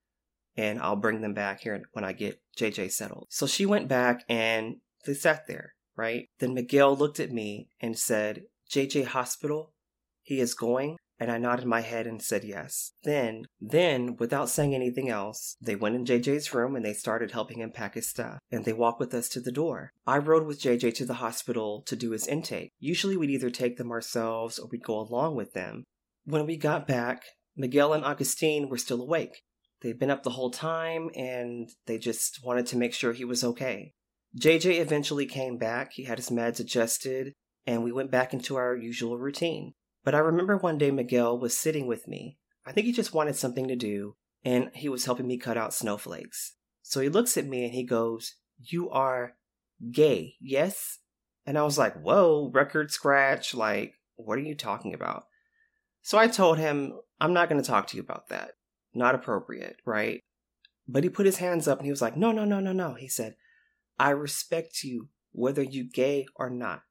and 0.56 0.80
I'll 0.80 0.96
bring 0.98 1.22
them 1.22 1.34
back 1.34 1.62
here 1.62 1.82
when 1.94 2.04
I 2.04 2.14
get 2.14 2.42
JJ 2.58 2.92
settled. 2.92 3.28
So 3.32 3.48
she 3.48 3.66
went 3.66 3.88
back 3.88 4.24
and 4.30 4.76
they 5.06 5.14
sat 5.14 5.48
there, 5.48 5.74
right? 5.96 6.28
Then 6.40 6.54
Miguel 6.54 6.96
looked 6.96 7.20
at 7.20 7.32
me 7.32 7.68
and 7.80 7.98
said, 7.98 8.44
JJ 8.72 9.06
Hospital, 9.08 9.74
he 10.22 10.40
is 10.40 10.54
going. 10.54 10.98
And 11.20 11.32
I 11.32 11.38
nodded 11.38 11.68
my 11.68 11.82
head 11.82 12.08
and 12.08 12.20
said 12.20 12.44
yes. 12.44 12.94
Then, 13.04 13.44
then, 13.60 14.16
without 14.18 14.50
saying 14.50 14.74
anything 14.74 15.08
else, 15.08 15.56
they 15.62 15.76
went 15.76 15.94
in 15.94 16.04
JJ's 16.04 16.52
room 16.52 16.76
and 16.76 16.84
they 16.84 16.94
started 16.94 17.30
helping 17.30 17.60
him 17.60 17.70
pack 17.70 17.94
his 17.94 18.10
stuff. 18.10 18.40
And 18.50 18.66
they 18.66 18.74
walked 18.74 19.00
with 19.00 19.14
us 19.14 19.30
to 19.30 19.40
the 19.40 19.52
door. 19.52 19.92
I 20.08 20.18
rode 20.18 20.48
with 20.48 20.60
JJ 20.60 20.96
to 20.96 21.06
the 21.06 21.16
hospital 21.16 21.84
to 21.86 21.96
do 21.96 22.10
his 22.10 22.26
intake. 22.26 22.72
Usually 22.80 23.16
we'd 23.16 23.30
either 23.30 23.52
take 23.52 23.78
them 23.78 23.92
ourselves 23.92 24.58
or 24.58 24.68
we'd 24.72 24.84
go 24.84 25.00
along 25.00 25.36
with 25.36 25.54
them. 25.54 25.84
When 26.26 26.48
we 26.48 26.58
got 26.58 26.88
back, 26.88 27.22
Miguel 27.56 27.94
and 27.94 28.04
Augustine 28.04 28.68
were 28.68 28.80
still 28.80 29.00
awake. 29.00 29.44
They'd 29.82 30.00
been 30.00 30.10
up 30.10 30.24
the 30.24 30.32
whole 30.32 30.50
time 30.50 31.12
and 31.16 31.70
they 31.86 32.00
just 32.00 32.40
wanted 32.44 32.66
to 32.68 32.78
make 32.78 32.96
sure 32.96 33.14
he 33.14 33.26
was 33.26 33.44
okay. 33.44 33.94
JJ 34.40 34.80
eventually 34.80 35.26
came 35.26 35.58
back. 35.58 35.94
He 35.94 36.06
had 36.06 36.18
his 36.18 36.30
meds 36.30 36.60
adjusted 36.60 37.34
and 37.66 37.84
we 37.84 37.92
went 37.92 38.12
back 38.12 38.34
into 38.34 38.56
our 38.56 38.76
usual 38.76 39.18
routine. 39.18 39.74
But 40.04 40.16
I 40.16 40.20
remember 40.20 40.58
one 40.58 40.78
day 40.78 40.92
Miguel 40.92 41.38
was 41.38 41.56
sitting 41.56 41.88
with 41.88 42.08
me. 42.08 42.38
I 42.66 42.72
think 42.72 42.86
he 42.86 42.92
just 42.92 43.14
wanted 43.14 43.36
something 43.36 43.68
to 43.68 43.76
do, 43.76 44.16
and 44.44 44.72
he 44.74 44.90
was 44.90 45.06
helping 45.06 45.28
me 45.28 45.38
cut 45.38 45.58
out 45.58 45.74
snowflakes. 45.74 46.56
So 46.82 47.00
he 47.00 47.10
looks 47.10 47.38
at 47.38 47.46
me 47.46 47.66
and 47.66 47.74
he 47.74 47.84
goes, 47.84 48.36
You 48.58 48.90
are 48.90 49.36
gay, 49.92 50.36
yes? 50.40 51.00
And 51.46 51.58
I 51.58 51.64
was 51.64 51.78
like, 51.78 52.00
Whoa, 52.02 52.50
record 52.54 52.92
scratch. 52.92 53.54
Like, 53.54 53.94
what 54.16 54.38
are 54.38 54.42
you 54.44 54.56
talking 54.56 54.94
about? 54.94 55.26
So 56.02 56.18
I 56.18 56.28
told 56.28 56.58
him, 56.58 56.94
I'm 57.20 57.34
not 57.34 57.50
going 57.50 57.62
to 57.62 57.68
talk 57.68 57.88
to 57.88 57.98
you 57.98 58.02
about 58.02 58.30
that. 58.30 58.54
Not 58.94 59.16
appropriate, 59.16 59.78
right? 59.86 60.20
But 60.88 61.04
he 61.04 61.10
put 61.10 61.28
his 61.28 61.38
hands 61.38 61.68
up 61.68 61.78
and 61.78 61.86
he 61.86 61.92
was 61.92 62.02
like, 62.02 62.18
No, 62.18 62.32
no, 62.32 62.46
no, 62.46 62.60
no, 62.60 62.74
no. 62.74 62.96
He 62.96 63.08
said, 63.08 63.36
I 64.02 64.10
respect 64.10 64.84
you 64.84 65.10
whether 65.32 65.62
you're 65.62 65.86
gay 65.86 66.26
or 66.36 66.50
not. 66.50 66.82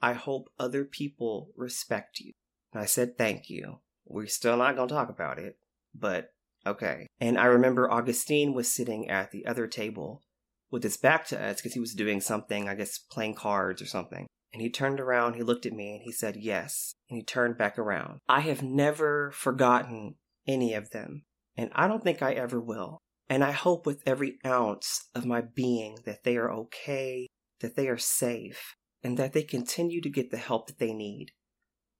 I 0.00 0.12
hope 0.12 0.48
other 0.60 0.84
people 0.84 1.50
respect 1.56 2.20
you. 2.20 2.34
And 2.72 2.80
I 2.80 2.86
said, 2.86 3.18
Thank 3.18 3.50
you. 3.50 3.80
We're 4.04 4.28
still 4.28 4.56
not 4.56 4.76
going 4.76 4.86
to 4.86 4.94
talk 4.94 5.08
about 5.08 5.40
it, 5.40 5.58
but 5.92 6.32
okay. 6.64 7.08
And 7.20 7.36
I 7.36 7.46
remember 7.46 7.90
Augustine 7.90 8.54
was 8.54 8.72
sitting 8.72 9.10
at 9.10 9.32
the 9.32 9.44
other 9.44 9.66
table 9.66 10.22
with 10.70 10.84
his 10.84 10.96
back 10.96 11.26
to 11.26 11.44
us 11.44 11.56
because 11.56 11.74
he 11.74 11.80
was 11.80 11.94
doing 11.94 12.20
something, 12.20 12.68
I 12.68 12.76
guess 12.76 12.96
playing 12.96 13.34
cards 13.34 13.82
or 13.82 13.86
something. 13.86 14.28
And 14.52 14.62
he 14.62 14.70
turned 14.70 15.00
around, 15.00 15.34
he 15.34 15.42
looked 15.42 15.66
at 15.66 15.72
me, 15.72 15.94
and 15.94 16.02
he 16.02 16.12
said, 16.12 16.36
Yes. 16.36 16.94
And 17.10 17.16
he 17.16 17.24
turned 17.24 17.58
back 17.58 17.76
around. 17.76 18.20
I 18.28 18.40
have 18.42 18.62
never 18.62 19.32
forgotten 19.32 20.14
any 20.46 20.74
of 20.74 20.90
them, 20.90 21.24
and 21.56 21.70
I 21.74 21.88
don't 21.88 22.04
think 22.04 22.22
I 22.22 22.34
ever 22.34 22.60
will. 22.60 23.00
And 23.28 23.42
I 23.42 23.50
hope 23.50 23.86
with 23.86 24.02
every 24.06 24.38
ounce 24.44 25.08
of 25.14 25.26
my 25.26 25.40
being 25.40 25.98
that 26.04 26.24
they 26.24 26.36
are 26.36 26.50
okay, 26.52 27.26
that 27.60 27.74
they 27.74 27.88
are 27.88 27.98
safe, 27.98 28.76
and 29.02 29.16
that 29.18 29.32
they 29.32 29.42
continue 29.42 30.00
to 30.00 30.10
get 30.10 30.30
the 30.30 30.36
help 30.36 30.66
that 30.68 30.78
they 30.78 30.92
need. 30.92 31.32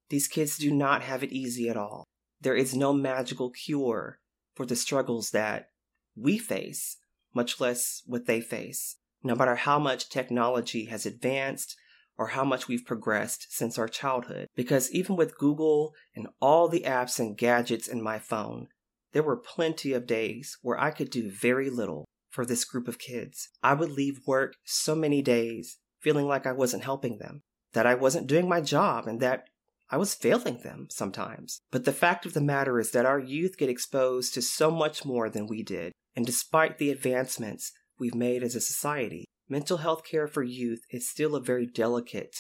These 0.09 0.29
kids 0.29 0.57
do 0.57 0.73
not 0.73 1.03
have 1.03 1.25
it 1.25 1.33
easy 1.33 1.69
at 1.69 1.77
all. 1.77 2.05
There 2.41 2.55
is 2.55 2.77
no 2.77 2.93
magical 2.93 3.51
cure 3.51 4.21
for 4.55 4.67
the 4.67 4.77
struggles 4.77 5.31
that 5.31 5.71
we 6.15 6.39
face, 6.39 6.97
much 7.35 7.61
less 7.61 8.03
what 8.07 8.27
they 8.27 8.41
face. 8.41 8.97
No 9.23 9.35
matter 9.35 9.57
how 9.57 9.79
much 9.79 10.09
technology 10.09 10.85
has 10.87 11.07
advanced 11.07 11.77
or 12.17 12.29
how 12.29 12.45
much 12.45 12.69
we've 12.69 12.87
progressed 12.87 13.49
since 13.51 13.79
our 13.79 13.89
childhood. 13.89 14.47
Because 14.55 14.91
even 14.93 15.17
with 15.17 15.37
Google 15.37 15.95
and 16.15 16.29
all 16.41 16.69
the 16.69 16.83
apps 16.83 17.19
and 17.19 17.37
gadgets 17.37 17.89
in 17.89 18.03
my 18.03 18.19
phone, 18.19 18.69
there 19.17 19.23
were 19.23 19.39
plenty 19.39 19.95
of 19.95 20.07
days 20.07 20.59
where 20.61 20.79
I 20.79 20.91
could 20.91 21.09
do 21.09 21.31
very 21.31 21.71
little 21.71 22.05
for 22.29 22.45
this 22.45 22.67
group 22.67 22.87
of 22.87 22.99
kids. 22.99 23.49
I 23.63 23.73
would 23.73 23.91
leave 23.91 24.21
work 24.27 24.57
so 24.67 24.95
many 24.95 25.23
days 25.23 25.79
feeling 26.03 26.27
like 26.27 26.47
I 26.47 26.53
wasn't 26.53 26.85
helping 26.85 27.17
them, 27.17 27.41
that 27.73 27.87
I 27.87 27.95
wasn't 27.95 28.27
doing 28.27 28.47
my 28.47 28.61
job, 28.61 29.07
and 29.07 29.19
that 29.23 29.45
I 29.89 29.97
was 29.97 30.13
failing 30.13 30.61
them 30.63 30.89
sometimes. 30.91 31.63
But 31.71 31.87
the 31.87 31.95
fact 31.95 32.27
of 32.27 32.35
the 32.35 32.43
matter 32.43 32.79
is 32.79 32.91
that 32.91 33.07
our 33.07 33.19
youth 33.19 33.57
get 33.57 33.71
exposed 33.71 34.35
to 34.35 34.43
so 34.43 34.71
much 34.71 35.07
more 35.07 35.31
than 35.31 35.47
we 35.47 35.63
did. 35.63 35.93
And 36.15 36.27
despite 36.27 36.77
the 36.77 36.91
advancements 36.91 37.73
we've 37.99 38.15
made 38.15 38.43
as 38.43 38.55
a 38.55 38.61
society, 38.61 39.25
mental 39.49 39.79
health 39.79 40.05
care 40.05 40.29
for 40.29 40.43
youth 40.43 40.83
is 40.91 41.09
still 41.09 41.35
a 41.35 41.43
very 41.43 41.65
delicate 41.65 42.37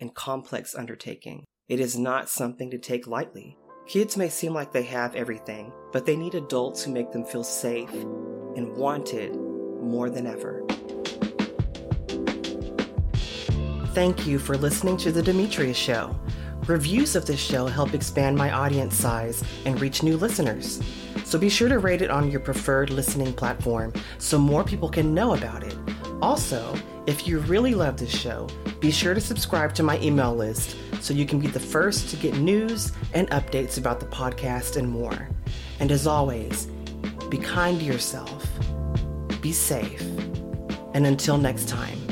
and 0.00 0.16
complex 0.16 0.74
undertaking. 0.74 1.44
It 1.68 1.78
is 1.78 1.96
not 1.96 2.28
something 2.28 2.72
to 2.72 2.78
take 2.78 3.06
lightly. 3.06 3.56
Kids 3.88 4.18
may 4.18 4.28
seem 4.28 4.52
like 4.52 4.70
they 4.70 4.82
have 4.82 5.16
everything, 5.16 5.72
but 5.92 6.04
they 6.04 6.14
need 6.14 6.34
adults 6.34 6.84
who 6.84 6.92
make 6.92 7.10
them 7.10 7.24
feel 7.24 7.42
safe 7.42 7.90
and 7.90 8.76
wanted 8.76 9.34
more 9.34 10.10
than 10.10 10.26
ever. 10.26 10.62
Thank 13.94 14.26
you 14.26 14.38
for 14.38 14.58
listening 14.58 14.98
to 14.98 15.10
The 15.10 15.22
Dimitrius 15.22 15.74
Show. 15.74 16.14
Reviews 16.66 17.16
of 17.16 17.24
this 17.24 17.40
show 17.40 17.64
help 17.64 17.94
expand 17.94 18.36
my 18.36 18.52
audience 18.52 18.94
size 18.94 19.42
and 19.64 19.80
reach 19.80 20.02
new 20.02 20.18
listeners. 20.18 20.82
So 21.24 21.38
be 21.38 21.48
sure 21.48 21.70
to 21.70 21.78
rate 21.78 22.02
it 22.02 22.10
on 22.10 22.30
your 22.30 22.40
preferred 22.40 22.90
listening 22.90 23.32
platform 23.32 23.94
so 24.18 24.36
more 24.36 24.64
people 24.64 24.90
can 24.90 25.14
know 25.14 25.32
about 25.32 25.62
it. 25.62 25.74
Also, 26.20 26.74
if 27.08 27.26
you 27.26 27.38
really 27.38 27.74
love 27.74 27.96
this 27.96 28.10
show, 28.10 28.46
be 28.80 28.90
sure 28.90 29.14
to 29.14 29.20
subscribe 29.20 29.74
to 29.74 29.82
my 29.82 29.98
email 30.00 30.36
list 30.36 30.76
so 31.00 31.14
you 31.14 31.24
can 31.24 31.40
be 31.40 31.46
the 31.46 31.58
first 31.58 32.10
to 32.10 32.16
get 32.16 32.34
news 32.34 32.92
and 33.14 33.30
updates 33.30 33.78
about 33.78 33.98
the 33.98 34.04
podcast 34.04 34.76
and 34.76 34.86
more. 34.86 35.26
And 35.80 35.90
as 35.90 36.06
always, 36.06 36.66
be 37.30 37.38
kind 37.38 37.80
to 37.80 37.84
yourself, 37.86 38.46
be 39.40 39.52
safe, 39.52 40.02
and 40.92 41.06
until 41.06 41.38
next 41.38 41.66
time. 41.66 42.07